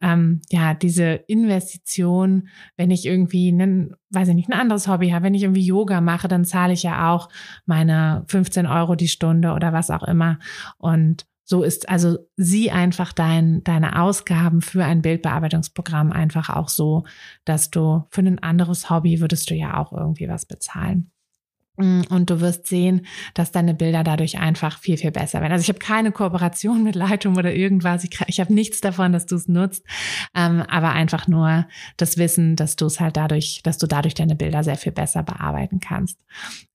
ähm, 0.00 0.40
ja, 0.50 0.74
diese 0.74 1.12
Investition, 1.26 2.48
wenn 2.76 2.90
ich 2.90 3.06
irgendwie 3.06 3.48
einen, 3.48 3.94
weiß 4.10 4.28
ich 4.28 4.34
nicht, 4.34 4.48
ein 4.48 4.58
anderes 4.58 4.88
Hobby 4.88 5.10
habe, 5.10 5.24
wenn 5.24 5.34
ich 5.34 5.42
irgendwie 5.42 5.64
Yoga 5.64 6.00
mache, 6.00 6.28
dann 6.28 6.44
zahle 6.44 6.72
ich 6.72 6.82
ja 6.82 7.12
auch 7.12 7.28
meine 7.66 8.24
15 8.28 8.66
Euro 8.66 8.94
die 8.94 9.08
Stunde 9.08 9.52
oder 9.52 9.72
was 9.72 9.90
auch 9.90 10.02
immer. 10.02 10.38
Und 10.78 11.26
so 11.44 11.64
ist 11.64 11.88
also 11.88 12.18
sieh 12.36 12.70
einfach 12.70 13.12
dein, 13.12 13.64
deine 13.64 14.00
Ausgaben 14.00 14.62
für 14.62 14.84
ein 14.84 15.02
Bildbearbeitungsprogramm 15.02 16.12
einfach 16.12 16.48
auch 16.48 16.68
so, 16.68 17.04
dass 17.44 17.70
du 17.70 18.04
für 18.10 18.20
ein 18.20 18.38
anderes 18.38 18.88
Hobby 18.88 19.20
würdest 19.20 19.50
du 19.50 19.54
ja 19.54 19.76
auch 19.76 19.92
irgendwie 19.92 20.28
was 20.28 20.46
bezahlen. 20.46 21.10
Mm, 21.76 22.02
und 22.10 22.30
du 22.30 22.40
wirst 22.40 22.66
sehen, 22.66 23.06
dass 23.34 23.52
deine 23.52 23.74
Bilder 23.74 24.04
dadurch 24.04 24.38
einfach 24.38 24.78
viel, 24.78 24.96
viel 24.96 25.10
besser 25.10 25.40
werden. 25.40 25.52
Also 25.52 25.62
ich 25.62 25.68
habe 25.68 25.78
keine 25.78 26.12
Kooperation 26.12 26.82
mit 26.82 26.94
Lightroom 26.94 27.36
oder 27.36 27.54
irgendwas. 27.54 28.04
Ich, 28.04 28.18
ich 28.26 28.40
habe 28.40 28.52
nichts 28.52 28.80
davon, 28.80 29.12
dass 29.12 29.26
du 29.26 29.36
es 29.36 29.48
nutzt, 29.48 29.84
ähm, 30.34 30.62
aber 30.68 30.90
einfach 30.90 31.28
nur 31.28 31.66
das 31.96 32.18
Wissen, 32.18 32.56
dass 32.56 32.76
du 32.76 32.86
es 32.86 33.00
halt 33.00 33.16
dadurch, 33.16 33.60
dass 33.62 33.78
du 33.78 33.86
dadurch 33.86 34.14
deine 34.14 34.36
Bilder 34.36 34.64
sehr 34.64 34.76
viel 34.76 34.92
besser 34.92 35.22
bearbeiten 35.22 35.80
kannst. 35.80 36.18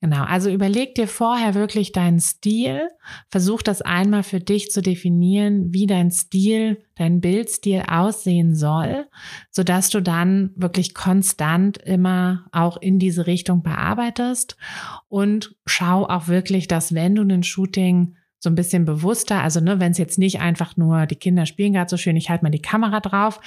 Genau. 0.02 0.24
Also 0.24 0.50
überleg 0.50 0.96
dir 0.96 1.08
vorher 1.08 1.54
wirklich 1.54 1.92
deinen 1.92 2.20
Stil. 2.20 2.88
Versuch 3.30 3.62
das 3.62 3.82
einmal 3.82 4.24
für 4.24 4.40
dich 4.40 4.72
zu 4.72 4.82
definieren, 4.82 5.74
wie 5.74 5.88
dein 5.88 6.12
Stil 6.12 6.86
dein 6.96 7.20
Bildstil 7.20 7.84
aussehen 7.88 8.56
soll, 8.56 9.08
so 9.52 9.64
dass 9.64 9.90
du 9.90 10.02
dann 10.02 10.52
wirklich 10.56 10.94
konstant 10.94 11.78
immer 11.78 12.46
auch 12.52 12.78
in 12.78 13.00
diese 13.00 13.28
Richtung 13.28 13.64
bearbeitest 13.64 14.56
und 15.08 15.56
schau 15.66 16.06
auch 16.08 16.28
wirklich, 16.28 16.68
dass 16.68 16.94
wenn 16.94 17.16
du 17.16 17.24
ein 17.24 17.44
Shooting 17.44 18.16
so 18.40 18.50
ein 18.50 18.56
bisschen 18.56 18.86
bewusster, 18.86 19.42
also 19.42 19.60
ne, 19.60 19.80
wenn 19.80 19.92
es 19.92 19.98
jetzt 19.98 20.20
nicht 20.20 20.40
einfach 20.40 20.78
nur 20.78 21.06
die 21.08 21.16
Kinder 21.16 21.46
spielen 21.46 21.74
gerade 21.74 21.90
so 21.90 21.98
schön, 21.98 22.16
ich 22.16 22.30
halte 22.30 22.44
mal 22.44 22.52
die 22.52 22.62
Kamera 22.62 23.00
drauf, 23.00 23.40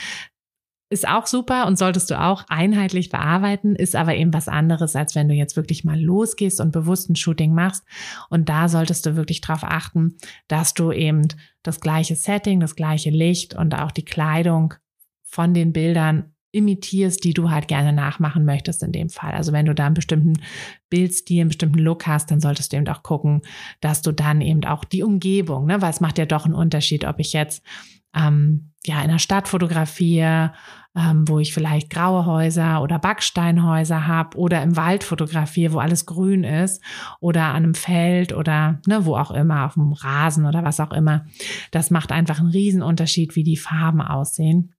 ist 0.91 1.07
auch 1.07 1.27
super 1.27 1.67
und 1.67 1.79
solltest 1.79 2.11
du 2.11 2.19
auch 2.19 2.45
einheitlich 2.49 3.11
bearbeiten, 3.11 3.77
ist 3.77 3.95
aber 3.95 4.17
eben 4.17 4.33
was 4.33 4.49
anderes, 4.49 4.97
als 4.97 5.15
wenn 5.15 5.29
du 5.29 5.35
jetzt 5.35 5.57
wirklich 5.57 5.85
mal 5.85 6.01
losgehst 6.01 6.61
und 6.61 6.73
bewusst 6.73 7.11
ein 7.11 7.17
Shooting 7.17 7.53
machst. 7.53 7.85
Und 8.31 8.49
da 8.49 8.69
solltest 8.69 9.05
du 9.05 9.15
wirklich 9.15 9.41
darauf 9.43 9.65
achten, 9.65 10.17
dass 10.49 10.73
du 10.75 10.91
eben 10.91 11.29
das 11.63 11.81
gleiche 11.81 12.17
Setting, 12.17 12.61
das 12.61 12.75
gleiche 12.75 13.11
Licht 13.11 13.55
und 13.55 13.75
auch 13.75 13.91
die 13.91 14.05
Kleidung 14.05 14.75
von 15.25 15.53
den 15.53 15.73
Bildern 15.75 16.33
imitierst, 16.53 17.23
die 17.25 17.35
du 17.35 17.51
halt 17.51 17.69
gerne 17.69 17.93
nachmachen 17.93 18.45
möchtest 18.45 18.83
in 18.83 18.93
dem 18.93 19.11
Fall. 19.11 19.33
Also 19.33 19.53
wenn 19.53 19.67
du 19.67 19.75
da 19.75 19.87
einen 19.87 19.95
bestimmten 19.95 20.41
Bildstil, 20.89 21.43
einen 21.43 21.49
bestimmten 21.49 21.79
Look 21.79 22.07
hast, 22.07 22.31
dann 22.31 22.41
solltest 22.41 22.73
du 22.73 22.77
eben 22.77 22.89
auch 22.89 23.03
gucken, 23.03 23.43
dass 23.81 24.03
du 24.03 24.13
dann 24.13 24.41
eben 24.41 24.65
auch 24.65 24.85
die 24.85 25.03
Umgebung, 25.03 25.67
ne, 25.67 25.83
weil 25.83 25.91
es 25.91 26.01
macht 26.01 26.19
ja 26.19 26.27
doch 26.27 26.47
einen 26.47 26.55
Unterschied, 26.55 27.05
ob 27.05 27.19
ich 27.19 27.33
jetzt 27.33 27.63
ähm, 28.15 28.73
ja 28.87 29.03
in 29.03 29.11
der 29.11 29.19
Stadt 29.19 29.49
fotografiere, 29.49 30.53
ähm, 30.97 31.29
wo 31.29 31.39
ich 31.39 31.53
vielleicht 31.53 31.91
graue 31.91 32.25
Häuser 32.25 32.83
oder 32.83 32.99
Backsteinhäuser 32.99 34.07
habe 34.07 34.39
oder 34.39 34.63
im 34.63 34.77
Wald 34.77 35.05
fotografiere, 35.05 35.75
wo 35.75 35.79
alles 35.79 36.07
grün 36.07 36.45
ist 36.45 36.83
oder 37.21 37.45
an 37.45 37.57
einem 37.57 37.75
Feld 37.75 38.33
oder 38.33 38.81
ne, 38.87 39.05
wo 39.05 39.17
auch 39.17 39.31
immer, 39.31 39.67
auf 39.67 39.75
dem 39.75 39.93
Rasen 39.93 40.47
oder 40.47 40.65
was 40.65 40.81
auch 40.81 40.93
immer. 40.93 41.27
Das 41.71 41.91
macht 41.91 42.11
einfach 42.11 42.41
einen 42.41 42.49
Riesenunterschied, 42.49 43.37
wie 43.37 43.45
die 43.45 43.59
Farben 43.59 44.01
aussehen. 44.01 44.73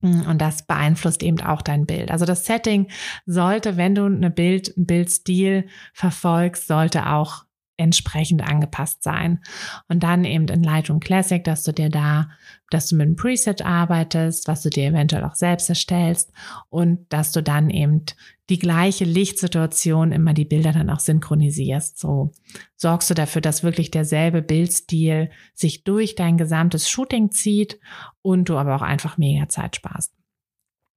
Und 0.00 0.38
das 0.38 0.62
beeinflusst 0.64 1.22
eben 1.24 1.40
auch 1.40 1.60
dein 1.60 1.84
Bild. 1.84 2.10
Also 2.12 2.24
das 2.24 2.46
Setting 2.46 2.88
sollte, 3.26 3.76
wenn 3.76 3.96
du 3.96 4.04
eine 4.04 4.30
Bild, 4.30 4.76
einen 4.76 4.86
Bildstil 4.86 5.66
verfolgst, 5.92 6.68
sollte 6.68 7.08
auch 7.10 7.47
entsprechend 7.78 8.42
angepasst 8.42 9.02
sein. 9.02 9.40
Und 9.88 10.02
dann 10.02 10.24
eben 10.24 10.46
in 10.48 10.62
Lightroom 10.62 11.00
Classic, 11.00 11.42
dass 11.42 11.62
du 11.62 11.72
dir 11.72 11.88
da, 11.88 12.28
dass 12.70 12.88
du 12.88 12.96
mit 12.96 13.06
einem 13.06 13.16
Preset 13.16 13.62
arbeitest, 13.62 14.46
was 14.48 14.62
du 14.62 14.68
dir 14.68 14.88
eventuell 14.88 15.24
auch 15.24 15.34
selbst 15.34 15.70
erstellst 15.70 16.32
und 16.68 17.06
dass 17.08 17.32
du 17.32 17.42
dann 17.42 17.70
eben 17.70 18.04
die 18.50 18.58
gleiche 18.58 19.04
Lichtsituation 19.04 20.12
immer 20.12 20.34
die 20.34 20.44
Bilder 20.44 20.72
dann 20.72 20.90
auch 20.90 21.00
synchronisierst. 21.00 21.98
So 21.98 22.32
sorgst 22.76 23.08
du 23.10 23.14
dafür, 23.14 23.42
dass 23.42 23.62
wirklich 23.62 23.90
derselbe 23.90 24.42
Bildstil 24.42 25.30
sich 25.54 25.84
durch 25.84 26.14
dein 26.14 26.36
gesamtes 26.36 26.88
Shooting 26.90 27.30
zieht 27.30 27.78
und 28.22 28.48
du 28.48 28.56
aber 28.56 28.74
auch 28.76 28.82
einfach 28.82 29.18
mega 29.18 29.48
Zeit 29.48 29.76
sparst. 29.76 30.12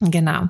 Genau. 0.01 0.47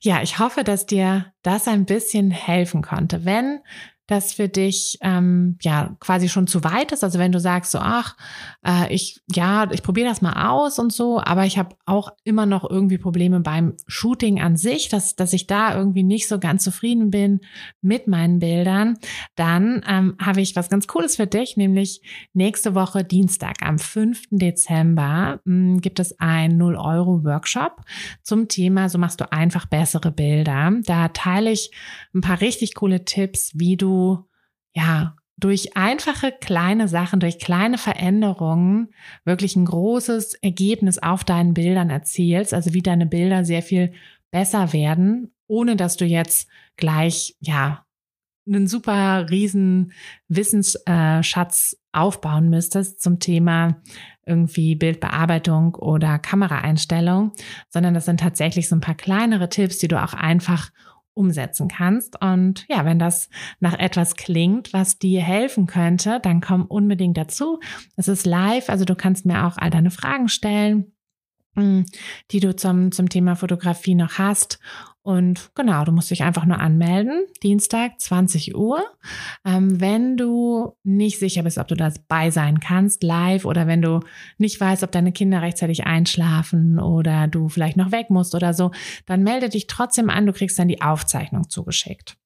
Ja, 0.00 0.22
ich 0.22 0.38
hoffe, 0.38 0.64
dass 0.64 0.86
dir 0.86 1.26
das 1.42 1.68
ein 1.68 1.84
bisschen 1.84 2.30
helfen 2.30 2.80
konnte. 2.80 3.26
Wenn 3.26 3.60
das 4.06 4.32
für 4.32 4.48
dich 4.48 4.98
ähm, 5.00 5.58
ja 5.62 5.96
quasi 5.98 6.28
schon 6.28 6.46
zu 6.46 6.62
weit 6.62 6.92
ist. 6.92 7.02
Also 7.02 7.18
wenn 7.18 7.32
du 7.32 7.40
sagst 7.40 7.72
so, 7.72 7.78
ach, 7.80 8.16
äh, 8.64 8.92
ich 8.94 9.20
ja, 9.32 9.68
ich 9.72 9.82
probiere 9.82 10.08
das 10.08 10.22
mal 10.22 10.48
aus 10.48 10.78
und 10.78 10.92
so, 10.92 11.20
aber 11.20 11.44
ich 11.44 11.58
habe 11.58 11.74
auch 11.86 12.12
immer 12.22 12.46
noch 12.46 12.68
irgendwie 12.68 12.98
Probleme 12.98 13.40
beim 13.40 13.74
Shooting 13.88 14.40
an 14.40 14.56
sich, 14.56 14.88
dass 14.88 15.16
dass 15.16 15.32
ich 15.32 15.48
da 15.48 15.76
irgendwie 15.76 16.04
nicht 16.04 16.28
so 16.28 16.38
ganz 16.38 16.62
zufrieden 16.62 17.10
bin 17.10 17.40
mit 17.82 18.06
meinen 18.06 18.38
Bildern, 18.38 18.98
dann 19.34 19.84
ähm, 19.88 20.16
habe 20.20 20.40
ich 20.40 20.54
was 20.54 20.70
ganz 20.70 20.86
Cooles 20.86 21.16
für 21.16 21.26
dich, 21.26 21.56
nämlich 21.56 22.00
nächste 22.32 22.76
Woche 22.76 23.02
Dienstag 23.02 23.56
am 23.62 23.78
5. 23.78 24.22
Dezember 24.30 25.40
mh, 25.44 25.72
hm, 25.74 25.80
gibt 25.80 25.98
es 25.98 26.18
ein 26.20 26.56
0 26.56 26.76
Euro 26.76 27.24
Workshop 27.24 27.80
zum 28.22 28.46
Thema, 28.46 28.88
so 28.88 28.98
machst 28.98 29.20
du 29.20 29.32
einfach 29.32 29.66
bessere 29.66 30.12
Bilder. 30.12 30.72
Da 30.84 31.08
teile 31.08 31.50
ich 31.50 31.72
ein 32.14 32.20
paar 32.20 32.40
richtig 32.40 32.74
coole 32.74 33.04
Tipps, 33.04 33.50
wie 33.54 33.76
du 33.76 33.95
ja, 34.74 35.16
durch 35.38 35.76
einfache 35.76 36.32
kleine 36.32 36.88
Sachen, 36.88 37.20
durch 37.20 37.38
kleine 37.38 37.78
Veränderungen 37.78 38.88
wirklich 39.24 39.54
ein 39.56 39.66
großes 39.66 40.34
Ergebnis 40.34 40.98
auf 40.98 41.24
deinen 41.24 41.52
Bildern 41.52 41.90
erzielst, 41.90 42.54
also 42.54 42.72
wie 42.72 42.82
deine 42.82 43.06
Bilder 43.06 43.44
sehr 43.44 43.62
viel 43.62 43.92
besser 44.30 44.72
werden, 44.72 45.32
ohne 45.46 45.76
dass 45.76 45.96
du 45.96 46.04
jetzt 46.04 46.48
gleich, 46.76 47.36
ja, 47.40 47.86
einen 48.46 48.68
super 48.68 49.28
riesen 49.28 49.92
Wissensschatz 50.28 51.76
aufbauen 51.92 52.48
müsstest 52.48 53.02
zum 53.02 53.18
Thema 53.18 53.82
irgendwie 54.24 54.74
Bildbearbeitung 54.76 55.74
oder 55.74 56.18
Kameraeinstellung, 56.18 57.32
sondern 57.70 57.94
das 57.94 58.04
sind 58.04 58.20
tatsächlich 58.20 58.68
so 58.68 58.76
ein 58.76 58.80
paar 58.80 58.94
kleinere 58.94 59.48
Tipps, 59.48 59.78
die 59.78 59.88
du 59.88 60.02
auch 60.02 60.14
einfach 60.14 60.70
umsetzen 61.16 61.68
kannst. 61.68 62.20
Und 62.20 62.66
ja, 62.68 62.84
wenn 62.84 62.98
das 62.98 63.28
nach 63.58 63.78
etwas 63.78 64.16
klingt, 64.16 64.72
was 64.72 64.98
dir 64.98 65.22
helfen 65.22 65.66
könnte, 65.66 66.20
dann 66.22 66.40
komm 66.40 66.66
unbedingt 66.66 67.16
dazu. 67.16 67.60
Es 67.96 68.08
ist 68.08 68.26
live, 68.26 68.68
also 68.68 68.84
du 68.84 68.94
kannst 68.94 69.26
mir 69.26 69.46
auch 69.46 69.56
all 69.56 69.70
deine 69.70 69.90
Fragen 69.90 70.28
stellen 70.28 70.92
hm, 71.56 71.86
die 72.30 72.40
du 72.40 72.54
zum, 72.54 72.92
zum 72.92 73.08
Thema 73.08 73.34
Fotografie 73.34 73.94
noch 73.94 74.18
hast. 74.18 74.58
Und 75.06 75.52
genau, 75.54 75.84
du 75.84 75.92
musst 75.92 76.10
dich 76.10 76.24
einfach 76.24 76.46
nur 76.46 76.58
anmelden, 76.58 77.26
Dienstag 77.44 78.00
20 78.00 78.56
Uhr. 78.56 78.82
Ähm, 79.44 79.80
wenn 79.80 80.16
du 80.16 80.72
nicht 80.82 81.20
sicher 81.20 81.44
bist, 81.44 81.58
ob 81.58 81.68
du 81.68 81.76
dabei 81.76 82.32
sein 82.32 82.58
kannst, 82.58 83.04
live, 83.04 83.44
oder 83.44 83.68
wenn 83.68 83.82
du 83.82 84.00
nicht 84.38 84.60
weißt, 84.60 84.82
ob 84.82 84.90
deine 84.90 85.12
Kinder 85.12 85.42
rechtzeitig 85.42 85.86
einschlafen 85.86 86.80
oder 86.80 87.28
du 87.28 87.48
vielleicht 87.48 87.76
noch 87.76 87.92
weg 87.92 88.10
musst 88.10 88.34
oder 88.34 88.52
so, 88.52 88.72
dann 89.06 89.22
melde 89.22 89.48
dich 89.48 89.68
trotzdem 89.68 90.10
an, 90.10 90.26
du 90.26 90.32
kriegst 90.32 90.58
dann 90.58 90.66
die 90.66 90.82
Aufzeichnung 90.82 91.48
zugeschickt. 91.48 92.16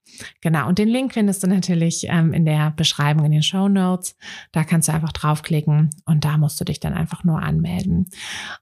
Genau, 0.41 0.69
und 0.69 0.79
den 0.79 0.89
Link 0.89 1.15
findest 1.15 1.43
du 1.43 1.47
natürlich 1.47 2.07
ähm, 2.09 2.33
in 2.33 2.45
der 2.45 2.73
Beschreibung 2.77 3.27
in 3.27 3.33
den 3.33 3.43
Show 3.43 3.69
Notes. 3.69 4.17
Da 4.53 4.65
kannst 4.65 4.89
du 4.89 4.93
einfach 4.93 5.13
draufklicken 5.13 5.91
und 6.05 6.25
da 6.25 6.39
musst 6.39 6.61
du 6.61 6.65
dich 6.65 6.81
dann 6.81 6.95
einfach 6.95 7.25
nur 7.25 7.43
anmelden. 7.43 8.09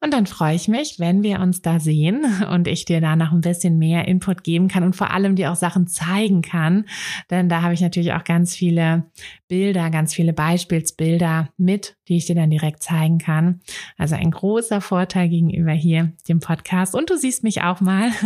Und 0.00 0.12
dann 0.12 0.26
freue 0.26 0.54
ich 0.54 0.68
mich, 0.68 0.98
wenn 0.98 1.22
wir 1.22 1.40
uns 1.40 1.62
da 1.62 1.80
sehen 1.80 2.24
und 2.50 2.68
ich 2.68 2.84
dir 2.84 3.00
da 3.00 3.16
noch 3.16 3.32
ein 3.32 3.40
bisschen 3.40 3.78
mehr 3.78 4.06
Input 4.06 4.44
geben 4.44 4.68
kann 4.68 4.84
und 4.84 4.96
vor 4.96 5.10
allem 5.10 5.36
dir 5.36 5.52
auch 5.52 5.56
Sachen 5.56 5.86
zeigen 5.86 6.42
kann. 6.42 6.84
Denn 7.30 7.48
da 7.48 7.62
habe 7.62 7.74
ich 7.74 7.80
natürlich 7.80 8.12
auch 8.12 8.24
ganz 8.24 8.54
viele 8.54 9.10
Bilder, 9.48 9.90
ganz 9.90 10.14
viele 10.14 10.32
Beispielsbilder 10.32 11.48
mit, 11.56 11.96
die 12.08 12.18
ich 12.18 12.26
dir 12.26 12.34
dann 12.34 12.50
direkt 12.50 12.82
zeigen 12.82 13.18
kann. 13.18 13.60
Also 13.96 14.14
ein 14.14 14.30
großer 14.30 14.80
Vorteil 14.80 15.28
gegenüber 15.28 15.72
hier 15.72 16.12
dem 16.28 16.40
Podcast. 16.40 16.94
Und 16.94 17.10
du 17.10 17.16
siehst 17.16 17.42
mich 17.44 17.62
auch 17.62 17.80
mal. 17.80 18.10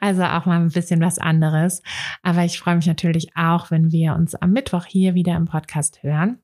Also 0.00 0.22
auch 0.22 0.46
mal 0.46 0.60
ein 0.60 0.70
bisschen 0.70 1.00
was 1.00 1.18
anderes. 1.18 1.82
Aber 2.28 2.44
ich 2.44 2.58
freue 2.58 2.76
mich 2.76 2.86
natürlich 2.86 3.34
auch, 3.36 3.70
wenn 3.70 3.90
wir 3.90 4.14
uns 4.14 4.34
am 4.34 4.52
Mittwoch 4.52 4.84
hier 4.84 5.14
wieder 5.14 5.34
im 5.34 5.46
Podcast 5.46 6.02
hören. 6.02 6.42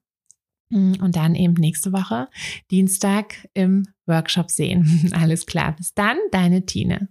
Und 0.99 1.15
dann 1.15 1.35
eben 1.35 1.53
nächste 1.53 1.93
Woche, 1.93 2.29
Dienstag 2.71 3.47
im 3.53 3.87
Workshop 4.07 4.51
sehen. 4.51 5.13
Alles 5.13 5.45
klar. 5.45 5.77
Bis 5.77 5.93
dann, 5.93 6.17
deine 6.33 6.65
Tine. 6.65 7.11